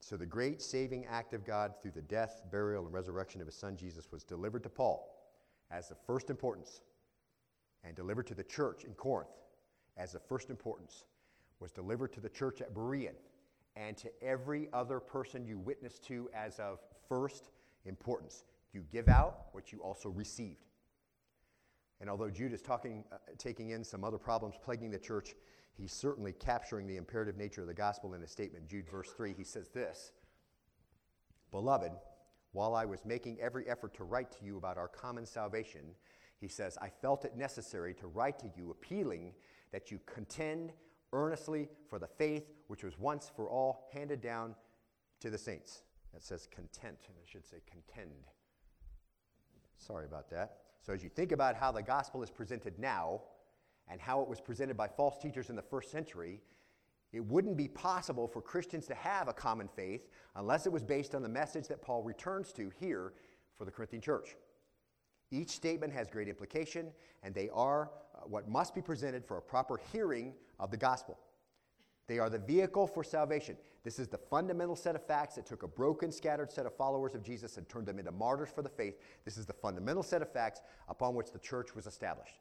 [0.00, 3.56] So, the great saving act of God through the death, burial, and resurrection of his
[3.56, 5.12] son Jesus was delivered to Paul
[5.70, 6.80] as the first importance
[7.84, 9.30] and delivered to the church in Corinth
[9.96, 11.04] as the first importance,
[11.60, 13.14] was delivered to the church at Berean
[13.76, 17.50] and to every other person you witness to as of first
[17.84, 18.44] importance.
[18.72, 20.66] You give out what you also received.
[22.00, 25.34] And although Jude is talking, uh, taking in some other problems plaguing the church,
[25.74, 28.68] he's certainly capturing the imperative nature of the gospel in his statement.
[28.68, 30.12] Jude, verse 3, he says this
[31.50, 31.92] Beloved,
[32.52, 35.94] while I was making every effort to write to you about our common salvation,
[36.40, 39.32] he says, I felt it necessary to write to you, appealing
[39.70, 40.72] that you contend
[41.12, 44.54] earnestly for the faith which was once for all handed down
[45.20, 45.82] to the saints.
[46.12, 48.26] That says content, and I should say contend.
[49.82, 50.58] Sorry about that.
[50.80, 53.22] So, as you think about how the gospel is presented now
[53.88, 56.40] and how it was presented by false teachers in the first century,
[57.12, 61.14] it wouldn't be possible for Christians to have a common faith unless it was based
[61.14, 63.12] on the message that Paul returns to here
[63.58, 64.36] for the Corinthian church.
[65.30, 66.92] Each statement has great implication,
[67.22, 71.18] and they are uh, what must be presented for a proper hearing of the gospel.
[72.12, 73.56] They are the vehicle for salvation.
[73.84, 77.14] This is the fundamental set of facts that took a broken, scattered set of followers
[77.14, 79.00] of Jesus and turned them into martyrs for the faith.
[79.24, 82.34] This is the fundamental set of facts upon which the church was established.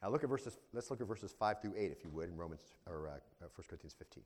[0.00, 2.36] Now look at verses, let's look at verses 5 through 8, if you would, in
[2.36, 4.22] Romans or uh, 1 uh, Corinthians 15.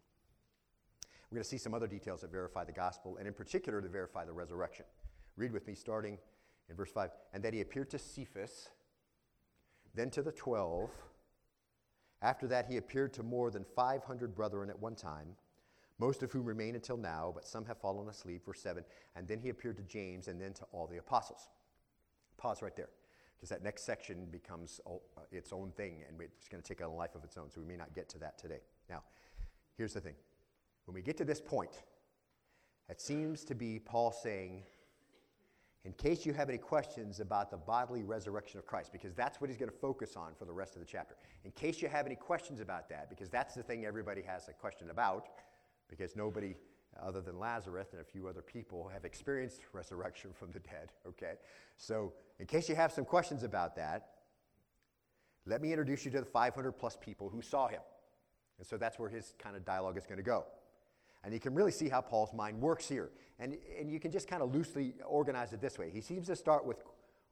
[1.31, 3.89] We're going to see some other details that verify the gospel, and in particular to
[3.89, 4.85] verify the resurrection.
[5.39, 6.19] Read with me, starting
[6.69, 7.09] in verse 5.
[7.33, 8.69] And that he appeared to Cephas,
[9.95, 10.91] then to the twelve.
[12.25, 15.37] After that, he appeared to more than 500 brethren at one time,
[15.99, 18.47] most of whom remain until now, but some have fallen asleep.
[18.47, 18.83] Verse 7.
[19.15, 21.51] And then he appeared to James, and then to all the apostles.
[22.39, 22.89] Pause right there,
[23.37, 24.95] because that next section becomes uh,
[25.31, 27.61] its own thing, and it's going to take on a life of its own, so
[27.61, 28.61] we may not get to that today.
[28.89, 29.03] Now,
[29.77, 30.15] here's the thing.
[30.87, 31.83] When we get to this point,
[32.89, 34.63] it seems to be Paul saying,
[35.85, 39.51] in case you have any questions about the bodily resurrection of Christ, because that's what
[39.51, 41.15] he's going to focus on for the rest of the chapter.
[41.45, 44.53] In case you have any questions about that, because that's the thing everybody has a
[44.53, 45.29] question about,
[45.89, 46.55] because nobody
[47.03, 51.35] other than Lazarus and a few other people have experienced resurrection from the dead, okay?
[51.77, 54.11] So, in case you have some questions about that,
[55.47, 57.81] let me introduce you to the 500 plus people who saw him.
[58.59, 60.45] And so that's where his kind of dialogue is going to go.
[61.25, 63.11] And you can really see how Paul's mind works here.
[63.39, 65.91] And, and you can just kind of loosely organize it this way.
[65.91, 66.85] He seems to start with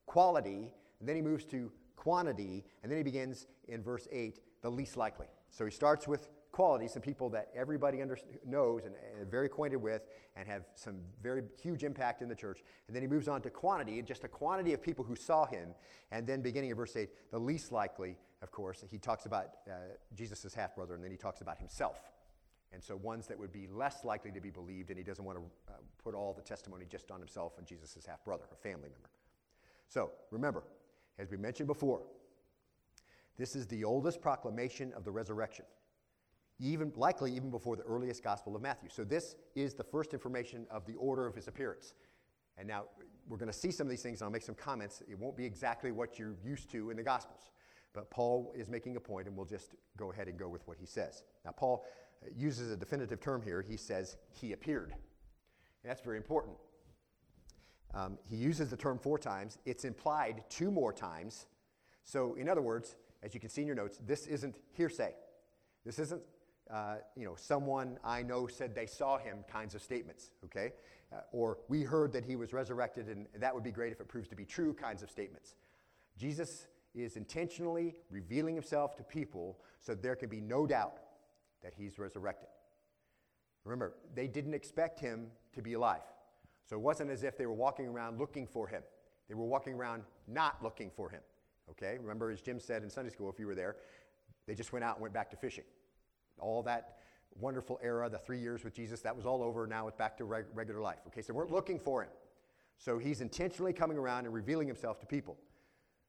[0.06, 4.70] quality, and then he moves to quantity, and then he begins in verse 8, the
[4.70, 5.26] least likely.
[5.50, 9.76] So he starts with quality, some people that everybody under, knows and, and very acquainted
[9.76, 10.02] with
[10.36, 12.62] and have some very huge impact in the church.
[12.86, 15.74] And then he moves on to quantity, just a quantity of people who saw him.
[16.10, 19.72] And then beginning in verse 8, the least likely, of course, he talks about uh,
[20.14, 22.00] Jesus' half brother, and then he talks about himself.
[22.72, 25.38] And so ones that would be less likely to be believed, and he doesn't want
[25.38, 28.88] to uh, put all the testimony just on himself and Jesus' half brother, a family
[28.88, 29.10] member.
[29.88, 30.64] So remember,
[31.18, 32.00] as we mentioned before,
[33.36, 35.66] this is the oldest proclamation of the resurrection,
[36.60, 38.88] even likely even before the earliest gospel of Matthew.
[38.90, 41.94] So this is the first information of the order of his appearance.
[42.56, 42.84] And now
[43.28, 45.02] we're going to see some of these things, and I'll make some comments.
[45.08, 47.50] It won't be exactly what you're used to in the Gospels.
[47.94, 50.78] But Paul is making a point, and we'll just go ahead and go with what
[50.78, 51.24] he says.
[51.44, 51.84] Now, Paul
[52.36, 53.62] uses a definitive term here.
[53.62, 54.90] He says, He appeared.
[54.90, 56.56] And that's very important.
[57.94, 61.46] Um, he uses the term four times, it's implied two more times.
[62.04, 65.14] So, in other words, as you can see in your notes, this isn't hearsay.
[65.84, 66.22] This isn't,
[66.70, 70.72] uh, you know, someone I know said they saw him kinds of statements, okay?
[71.12, 74.08] Uh, or we heard that he was resurrected and that would be great if it
[74.08, 75.54] proves to be true kinds of statements.
[76.16, 80.98] Jesus is intentionally revealing himself to people so there can be no doubt
[81.62, 82.48] that he's resurrected.
[83.64, 86.02] Remember, they didn't expect him to be alive.
[86.64, 88.82] So it wasn't as if they were walking around looking for him.
[89.28, 91.20] They were walking around not looking for him.
[91.70, 91.98] Okay?
[92.00, 93.76] Remember, as Jim said in Sunday school, if you were there,
[94.46, 95.64] they just went out and went back to fishing.
[96.38, 96.98] All that
[97.40, 99.66] wonderful era, the three years with Jesus, that was all over.
[99.66, 100.98] Now it's back to reg- regular life.
[101.08, 101.22] Okay?
[101.22, 102.10] So they weren't looking for him.
[102.78, 105.36] So he's intentionally coming around and revealing himself to people.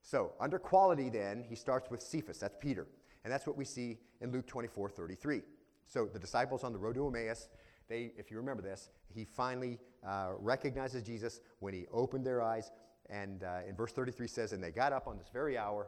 [0.02, 2.88] So, under quality, then, he starts with Cephas, that's Peter.
[3.24, 5.42] And that's what we see in Luke 24 33.
[5.86, 7.50] So, the disciples on the road to Emmaus,
[7.90, 12.72] they, if you remember this, he finally uh, recognizes Jesus when he opened their eyes.
[13.10, 15.88] And uh, in verse 33 says, And they got up on this very hour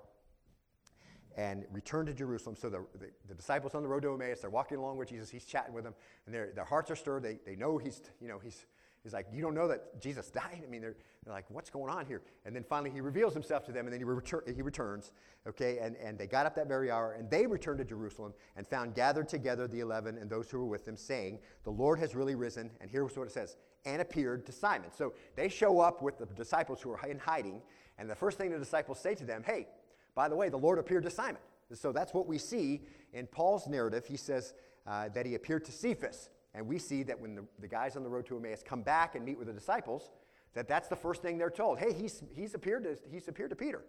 [1.38, 2.56] and returned to Jerusalem.
[2.56, 5.30] So the, the, the, disciples on the road to Emmaus, they're walking along with Jesus.
[5.30, 5.94] He's chatting with them,
[6.26, 7.24] and their, hearts are stirred.
[7.24, 8.66] They, they know he's, you know, he's,
[9.06, 10.62] he's like, you don't know that Jesus died?
[10.62, 12.22] I mean, they're, they're like, what's going on here?
[12.46, 15.12] And then finally he reveals himself to them, and then he, retur- he returns,
[15.48, 15.78] okay?
[15.80, 18.96] And, and they got up that very hour, and they returned to Jerusalem and found
[18.96, 22.36] gathered together the eleven and those who were with them, saying, the Lord has really
[22.36, 22.72] risen.
[22.82, 24.90] And here's what it says, and appeared to Simon.
[24.92, 27.62] So they show up with the disciples who are in hiding,
[27.98, 29.68] and the first thing the disciples say to them, hey,
[30.16, 31.42] by the way, the Lord appeared to Simon.
[31.74, 32.82] So that's what we see
[33.14, 34.06] in Paul's narrative.
[34.06, 34.54] He says
[34.88, 36.30] uh, that he appeared to Cephas.
[36.56, 39.16] And we see that when the, the guys on the road to Emmaus come back
[39.16, 40.10] and meet with the disciples,
[40.54, 41.78] that that's the first thing they're told.
[41.78, 43.84] Hey, he's, he's, appeared to, he's appeared to Peter.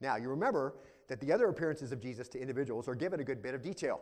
[0.00, 0.74] Now, you remember
[1.08, 4.00] that the other appearances of Jesus to individuals are given a good bit of detail.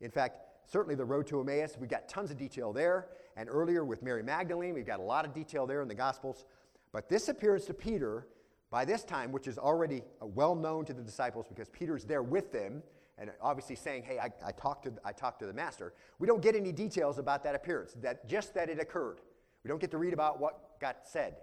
[0.00, 3.08] In fact, certainly the road to Emmaus, we've got tons of detail there.
[3.36, 6.46] And earlier with Mary Magdalene, we've got a lot of detail there in the Gospels.
[6.92, 8.26] But this appearance to Peter
[8.70, 12.22] by this time, which is already uh, well known to the disciples because Peter's there
[12.22, 12.82] with them
[13.18, 15.94] and obviously saying, Hey, I, I, talked to, I talked to the master.
[16.18, 19.20] We don't get any details about that appearance, that, just that it occurred.
[19.64, 21.36] We don't get to read about what got said.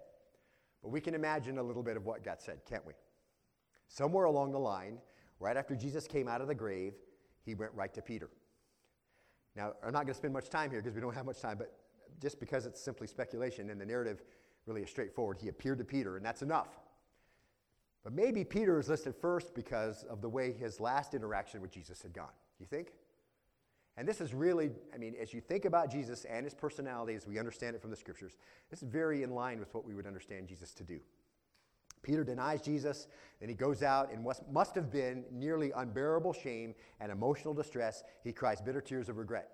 [0.82, 2.94] But we can imagine a little bit of what got said, can't we?
[3.88, 4.98] Somewhere along the line,
[5.40, 6.94] right after Jesus came out of the grave,
[7.46, 8.30] he went right to Peter.
[9.56, 11.58] Now, I'm not going to spend much time here because we don't have much time,
[11.58, 11.74] but
[12.22, 14.24] just because it's simply speculation and the narrative
[14.66, 16.80] really is straightforward, he appeared to Peter, and that's enough.
[18.04, 22.02] But maybe Peter is listed first because of the way his last interaction with Jesus
[22.02, 22.34] had gone.
[22.60, 22.90] You think?
[23.96, 27.28] And this is really, I mean, as you think about Jesus and his personality as
[27.28, 28.38] we understand it from the scriptures,
[28.70, 31.00] this is very in line with what we would understand Jesus to do.
[32.02, 33.08] Peter denies Jesus,
[33.40, 38.04] then he goes out in what must have been nearly unbearable shame and emotional distress.
[38.24, 39.52] He cries bitter tears of regret.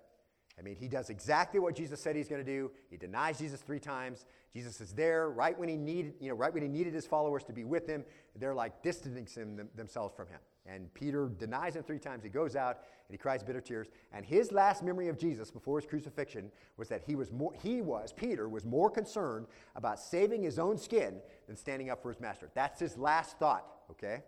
[0.60, 2.70] I mean, he does exactly what Jesus said he's going to do.
[2.90, 4.26] He denies Jesus three times.
[4.52, 7.44] Jesus is there right when he needed, you know, right when he needed his followers
[7.44, 8.04] to be with him.
[8.36, 10.40] They're like distancing them, themselves from him.
[10.66, 12.22] And Peter denies him three times.
[12.22, 13.88] He goes out and he cries bitter tears.
[14.12, 17.80] And his last memory of Jesus before his crucifixion was that he was more, he
[17.80, 19.46] was, Peter was more concerned
[19.76, 22.50] about saving his own skin than standing up for his master.
[22.54, 24.22] That's his last thought, okay?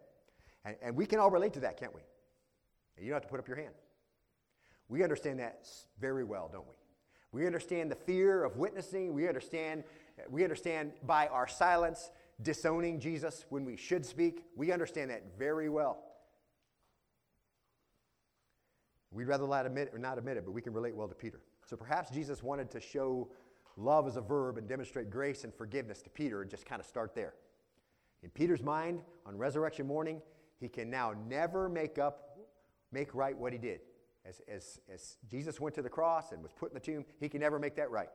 [0.64, 2.00] And, and we can all relate to that, can't we?
[2.96, 3.74] And you don't have to put up your hand.
[4.88, 5.68] We understand that
[6.00, 6.74] very well, don't we?
[7.32, 9.14] We understand the fear of witnessing.
[9.14, 9.84] We understand,
[10.28, 12.10] we understand by our silence
[12.42, 14.44] disowning Jesus when we should speak.
[14.54, 16.02] We understand that very well.
[19.10, 21.40] We'd rather not admit or not admit it, but we can relate well to Peter.
[21.66, 23.28] So perhaps Jesus wanted to show
[23.76, 26.86] love as a verb and demonstrate grace and forgiveness to Peter and just kind of
[26.86, 27.34] start there.
[28.22, 30.20] In Peter's mind, on resurrection morning,
[30.60, 32.38] he can now never make up,
[32.90, 33.80] make right what he did.
[34.24, 37.28] As, as, as Jesus went to the cross and was put in the tomb, he
[37.28, 38.10] can never make that right.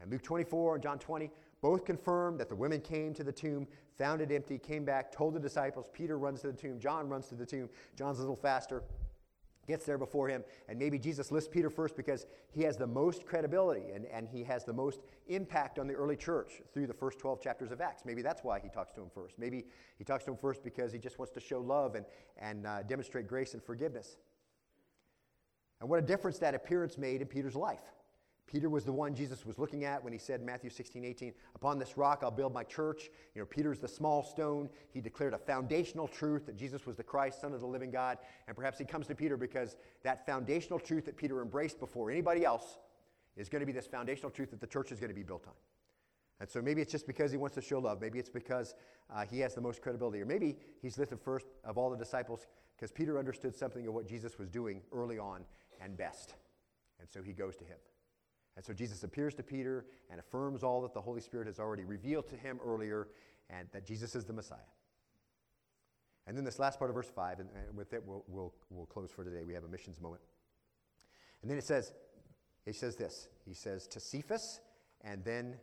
[0.00, 1.30] And Luke 24 and John 20
[1.62, 5.34] both confirm that the women came to the tomb, found it empty, came back, told
[5.34, 5.86] the disciples.
[5.92, 6.80] Peter runs to the tomb.
[6.80, 7.70] John runs to the tomb.
[7.96, 8.82] John's a little faster,
[9.68, 10.42] gets there before him.
[10.68, 14.42] And maybe Jesus lists Peter first because he has the most credibility and, and he
[14.42, 18.02] has the most impact on the early church through the first 12 chapters of Acts.
[18.04, 19.38] Maybe that's why he talks to him first.
[19.38, 19.64] Maybe
[19.96, 22.04] he talks to him first because he just wants to show love and,
[22.38, 24.16] and uh, demonstrate grace and forgiveness.
[25.82, 27.82] And what a difference that appearance made in Peter's life.
[28.46, 31.32] Peter was the one Jesus was looking at when he said in Matthew 16, 18,
[31.56, 33.10] Upon this rock I'll build my church.
[33.34, 34.68] You know, Peter's the small stone.
[34.92, 38.18] He declared a foundational truth that Jesus was the Christ, Son of the living God.
[38.46, 42.44] And perhaps he comes to Peter because that foundational truth that Peter embraced before anybody
[42.44, 42.78] else
[43.36, 45.48] is going to be this foundational truth that the church is going to be built
[45.48, 45.54] on.
[46.38, 48.00] And so maybe it's just because he wants to show love.
[48.00, 48.76] Maybe it's because
[49.12, 50.20] uh, he has the most credibility.
[50.20, 54.06] Or maybe he's listed first of all the disciples because Peter understood something of what
[54.06, 55.44] Jesus was doing early on
[55.82, 56.34] and best.
[57.00, 57.78] And so he goes to him.
[58.56, 61.84] And so Jesus appears to Peter and affirms all that the Holy Spirit has already
[61.84, 63.08] revealed to him earlier
[63.48, 64.58] and that Jesus is the Messiah.
[66.26, 68.86] And then this last part of verse 5, and, and with it we'll, we'll, we'll
[68.86, 69.44] close for today.
[69.44, 70.22] We have a missions moment.
[71.40, 71.92] And then it says,
[72.64, 73.28] he says this.
[73.44, 74.60] He says to Cephas
[75.02, 75.56] and then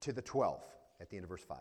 [0.00, 0.62] to the 12
[1.00, 1.58] at the end of verse 5.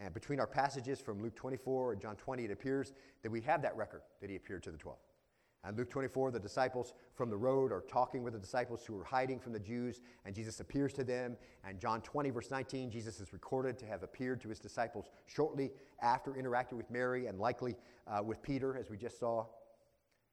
[0.00, 2.92] And between our passages from Luke 24 and John 20, it appears
[3.22, 4.96] that we have that record that he appeared to the 12.
[5.64, 9.04] And Luke 24, the disciples from the road are talking with the disciples who are
[9.04, 11.36] hiding from the Jews, and Jesus appears to them.
[11.64, 15.72] And John 20, verse 19, Jesus is recorded to have appeared to his disciples shortly
[16.00, 17.74] after interacting with Mary and likely
[18.06, 19.46] uh, with Peter, as we just saw,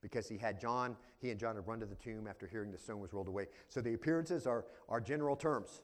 [0.01, 2.78] because he had John, he and John had run to the tomb after hearing the
[2.78, 3.47] stone was rolled away.
[3.67, 5.82] So the appearances are, are general terms.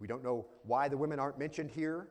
[0.00, 2.08] We don't know why the women aren't mentioned here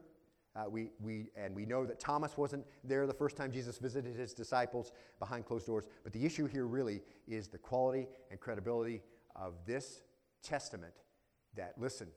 [0.57, 4.15] Uh, we, we, and we know that Thomas wasn't there the first time Jesus visited
[4.15, 5.85] his disciples behind closed doors.
[6.03, 9.03] But the issue here really is the quality and credibility
[9.35, 10.01] of this
[10.41, 10.93] testament
[11.55, 12.07] that, listen,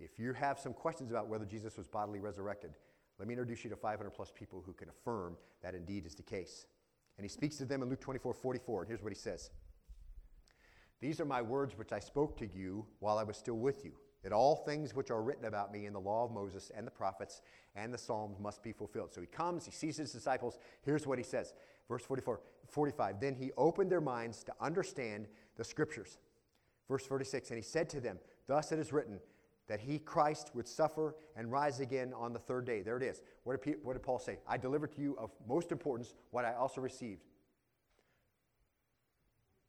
[0.00, 2.72] if you have some questions about whether Jesus was bodily resurrected,
[3.18, 6.22] let me introduce you to 500 plus people who can affirm that indeed is the
[6.22, 6.66] case.
[7.16, 9.50] And he speaks to them in Luke 24 44, and here's what he says
[11.00, 13.92] These are my words which I spoke to you while I was still with you,
[14.24, 16.90] that all things which are written about me in the law of Moses and the
[16.90, 17.42] prophets
[17.76, 19.12] and the Psalms must be fulfilled.
[19.12, 20.58] So he comes, he sees his disciples.
[20.82, 21.52] Here's what he says
[21.88, 23.20] verse 44, 45.
[23.20, 26.18] Then he opened their minds to understand the scriptures.
[26.88, 29.20] Verse 46, and he said to them, Thus it is written,
[29.68, 32.82] that he, Christ, would suffer and rise again on the third day.
[32.82, 33.22] There it is.
[33.44, 34.38] What did, what did Paul say?
[34.46, 37.22] I delivered to you of most importance what I also received.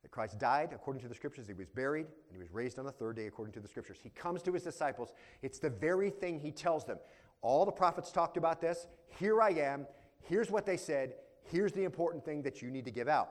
[0.05, 2.85] That Christ died according to the scriptures, he was buried, and he was raised on
[2.85, 3.97] the third day according to the scriptures.
[4.03, 5.11] He comes to his disciples.
[5.41, 6.99] It's the very thing he tells them.
[7.41, 8.85] All the prophets talked about this.
[9.17, 9.87] Here I am.
[10.21, 11.15] Here's what they said.
[11.41, 13.29] Here's the important thing that you need to give out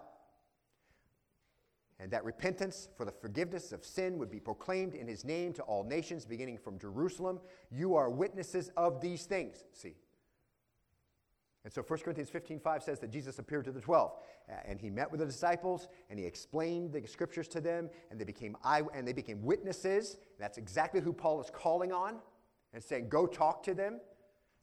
[2.01, 5.63] and that repentance for the forgiveness of sin would be proclaimed in his name to
[5.63, 7.39] all nations, beginning from Jerusalem.
[7.71, 9.65] You are witnesses of these things.
[9.73, 9.95] See?
[11.65, 14.13] And so 1 Corinthians 15 5 says that Jesus appeared to the 12,
[14.67, 18.25] and he met with the disciples, and he explained the scriptures to them, and they
[18.25, 20.19] became, eye, and they became witnesses.
[20.39, 22.17] That's exactly who Paul is calling on
[22.75, 24.01] and saying, Go talk to them.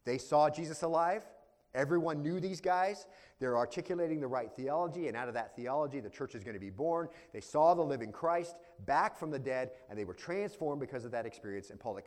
[0.06, 1.26] They saw Jesus alive.
[1.74, 3.08] Everyone knew these guys.
[3.40, 6.60] They're articulating the right theology, and out of that theology, the church is going to
[6.60, 7.08] be born.
[7.34, 11.12] They saw the living Christ back from the dead, and they were transformed because of
[11.12, 11.70] that experience.
[11.70, 11.98] And Paul,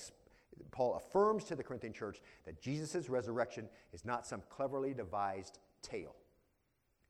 [0.71, 6.15] Paul affirms to the Corinthian church that Jesus' resurrection is not some cleverly devised tale.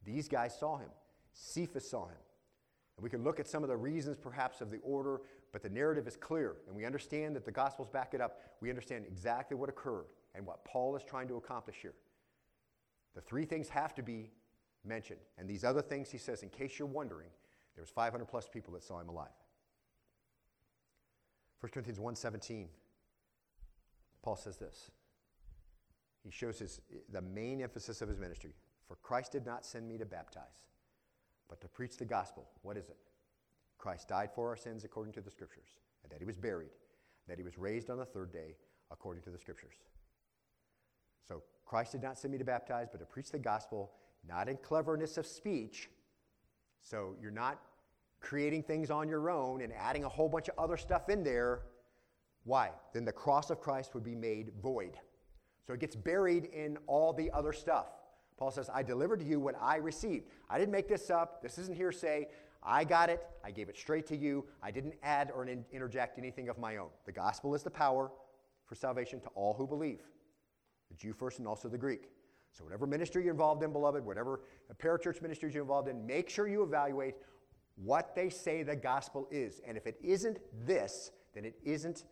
[0.04, 0.90] These guys saw him,
[1.32, 2.16] Cephas saw him.
[2.96, 5.20] And we can look at some of the reasons, perhaps, of the order,
[5.52, 8.40] but the narrative is clear, and we understand that the Gospels back it up.
[8.60, 11.94] We understand exactly what occurred and what Paul is trying to accomplish here.
[13.14, 14.30] The three things have to be
[14.84, 15.20] mentioned.
[15.38, 17.28] And these other things, he says, in case you're wondering,
[17.74, 19.28] there was 500 plus people that saw him alive.
[21.60, 22.66] 1 Corinthians 1.17,
[24.24, 24.90] Paul says this.
[26.22, 26.80] He shows his,
[27.12, 28.54] the main emphasis of his ministry.
[28.88, 30.64] For Christ did not send me to baptize,
[31.50, 32.48] but to preach the gospel.
[32.62, 32.96] What is it?
[33.76, 35.68] Christ died for our sins according to the scriptures,
[36.02, 36.70] and that he was buried,
[37.28, 38.56] that he was raised on the third day
[38.90, 39.74] according to the scriptures.
[41.28, 43.92] So Christ did not send me to baptize, but to preach the gospel,
[44.26, 45.90] not in cleverness of speech.
[46.80, 47.60] So you're not
[48.20, 51.60] creating things on your own and adding a whole bunch of other stuff in there.
[52.44, 52.70] Why?
[52.92, 54.98] Then the cross of Christ would be made void.
[55.66, 57.86] So it gets buried in all the other stuff.
[58.36, 60.26] Paul says, I delivered to you what I received.
[60.50, 61.42] I didn't make this up.
[61.42, 62.28] This isn't hearsay.
[62.62, 63.24] I got it.
[63.44, 64.44] I gave it straight to you.
[64.62, 66.88] I didn't add or interject anything of my own.
[67.06, 68.10] The gospel is the power
[68.66, 70.00] for salvation to all who believe
[70.90, 72.10] the Jew first and also the Greek.
[72.52, 74.40] So, whatever ministry you're involved in, beloved, whatever
[74.80, 77.16] parachurch ministries you're involved in, make sure you evaluate
[77.76, 79.60] what they say the gospel is.
[79.66, 82.04] And if it isn't this, then it isn't,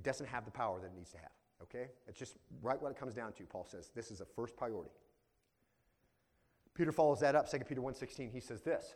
[0.00, 1.30] it doesn't have the power that it needs to have.
[1.62, 1.88] Okay?
[2.08, 3.90] It's just right what it comes down to, Paul says.
[3.94, 4.90] This is a first priority.
[6.72, 8.94] Peter follows that up, 2 Peter 1.16, he says this.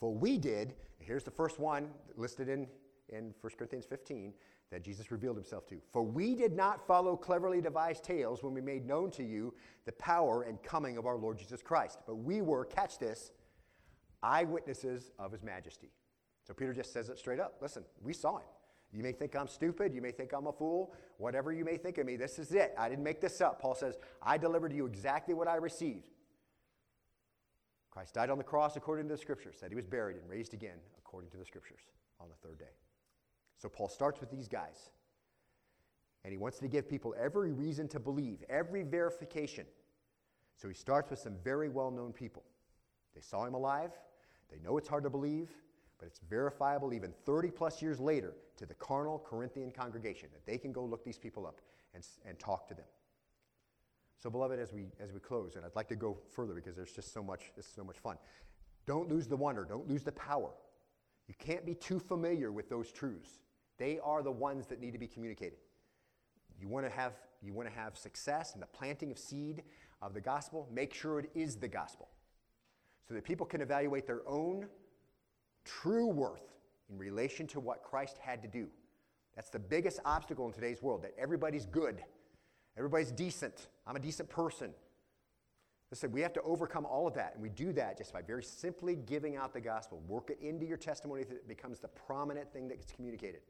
[0.00, 2.66] For we did, here's the first one listed in,
[3.10, 4.32] in 1 Corinthians 15,
[4.70, 5.76] that Jesus revealed himself to.
[5.92, 9.52] For we did not follow cleverly devised tales when we made known to you
[9.84, 13.32] the power and coming of our Lord Jesus Christ, but we were, catch this,
[14.22, 15.90] eyewitnesses of his majesty.
[16.46, 17.56] So Peter just says it straight up.
[17.60, 18.46] Listen, we saw him.
[18.96, 19.94] You may think I'm stupid.
[19.94, 20.94] You may think I'm a fool.
[21.18, 22.74] Whatever you may think of me, this is it.
[22.78, 23.60] I didn't make this up.
[23.60, 26.08] Paul says, I delivered to you exactly what I received.
[27.90, 30.54] Christ died on the cross according to the scriptures, that he was buried and raised
[30.54, 31.80] again according to the scriptures
[32.18, 32.74] on the third day.
[33.58, 34.90] So Paul starts with these guys.
[36.24, 39.66] And he wants to give people every reason to believe, every verification.
[40.56, 42.44] So he starts with some very well known people.
[43.14, 43.92] They saw him alive.
[44.50, 45.50] They know it's hard to believe,
[45.98, 50.58] but it's verifiable even 30 plus years later to the carnal Corinthian congregation that they
[50.58, 51.60] can go look these people up
[51.94, 52.84] and, and talk to them.
[54.18, 56.92] So, beloved, as we, as we close, and I'd like to go further because there's
[56.92, 58.16] just so much, it's so much fun.
[58.86, 60.50] Don't lose the wonder, don't lose the power.
[61.28, 63.40] You can't be too familiar with those truths.
[63.78, 65.58] They are the ones that need to be communicated.
[66.58, 69.62] You want to have, you want to have success in the planting of seed
[70.00, 72.08] of the gospel, make sure it is the gospel
[73.06, 74.66] so that people can evaluate their own
[75.66, 76.54] true worth
[76.88, 78.68] in relation to what Christ had to do.
[79.34, 82.02] That's the biggest obstacle in today's world that everybody's good,
[82.78, 84.72] everybody's decent, I'm a decent person.
[85.90, 88.42] Listen, we have to overcome all of that, and we do that just by very
[88.42, 90.02] simply giving out the gospel.
[90.08, 93.42] Work it into your testimony that it becomes the prominent thing that gets communicated.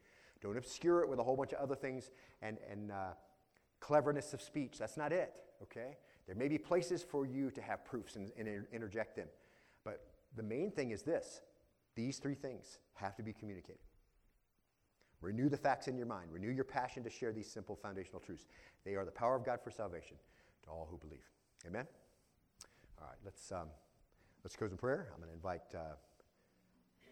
[0.42, 2.10] Don't obscure it with a whole bunch of other things
[2.42, 3.14] and, and uh,
[3.80, 4.76] cleverness of speech.
[4.78, 5.96] That's not it, okay?
[6.26, 9.28] There may be places for you to have proofs and, and interject them.
[9.82, 10.04] But
[10.36, 11.40] the main thing is this
[11.96, 13.80] these three things have to be communicated.
[15.20, 16.30] Renew the facts in your mind.
[16.30, 18.46] Renew your passion to share these simple foundational truths.
[18.84, 20.16] They are the power of God for salvation
[20.64, 21.24] to all who believe.
[21.66, 21.86] Amen?
[23.00, 23.68] All right, let's, um,
[24.44, 25.08] let's close in prayer.
[25.12, 25.96] I'm going to invite uh,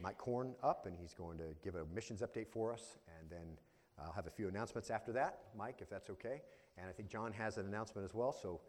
[0.01, 3.57] Mike Korn up, and he's going to give a missions update for us, and then
[3.99, 6.43] I'll have a few announcements after that, Mike, if that's okay.
[6.77, 8.33] And I think John has an announcement as well.
[8.33, 8.61] So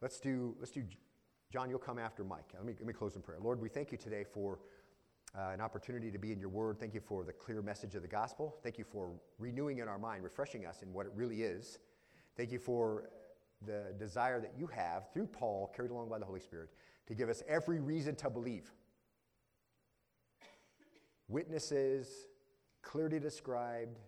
[0.00, 0.82] let's do, let's do
[1.52, 2.44] John, you'll come after Mike.
[2.54, 3.38] Let me, let me close in prayer.
[3.40, 4.58] Lord, we thank you today for
[5.36, 6.78] uh, an opportunity to be in your word.
[6.78, 8.56] Thank you for the clear message of the gospel.
[8.62, 11.78] Thank you for renewing in our mind, refreshing us in what it really is.
[12.36, 13.10] Thank you for
[13.66, 16.70] the desire that you have through Paul, carried along by the Holy Spirit,
[17.06, 18.70] to give us every reason to believe.
[21.28, 22.26] Witnesses,
[22.82, 23.98] clearly described.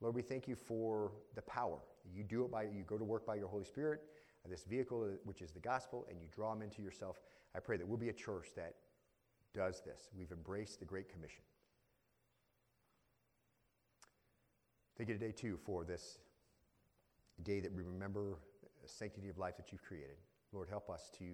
[0.00, 1.78] Lord, we thank you for the power.
[2.14, 4.02] You do it by, you go to work by your Holy Spirit,
[4.46, 7.20] this vehicle, which is the gospel, and you draw them into yourself.
[7.56, 8.74] I pray that we'll be a church that
[9.54, 10.08] does this.
[10.16, 11.42] We've embraced the Great Commission.
[14.96, 16.18] Thank you today, too, for this
[17.42, 18.38] day that we remember
[18.82, 20.16] the sanctity of life that you've created.
[20.52, 21.24] Lord, help us to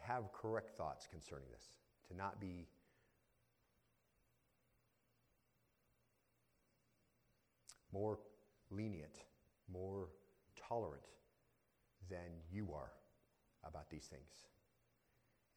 [0.00, 1.64] have correct thoughts concerning this,
[2.08, 2.66] to not be
[7.92, 8.18] more
[8.70, 9.18] lenient,
[9.72, 10.08] more
[10.68, 11.04] tolerant
[12.10, 12.92] than you are
[13.66, 14.44] about these things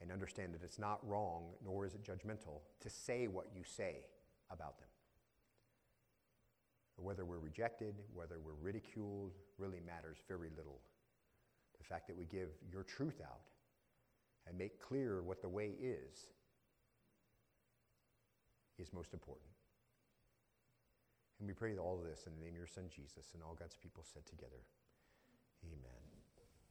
[0.01, 4.05] and understand that it's not wrong, nor is it judgmental, to say what you say
[4.51, 4.87] about them.
[6.97, 10.79] Whether we're rejected, whether we're ridiculed, really matters very little.
[11.77, 13.49] The fact that we give your truth out
[14.47, 16.27] and make clear what the way is
[18.79, 19.49] is most important.
[21.39, 23.55] And we pray all of this in the name of your Son Jesus, and all
[23.57, 24.65] God's people said together,
[25.63, 25.96] Amen.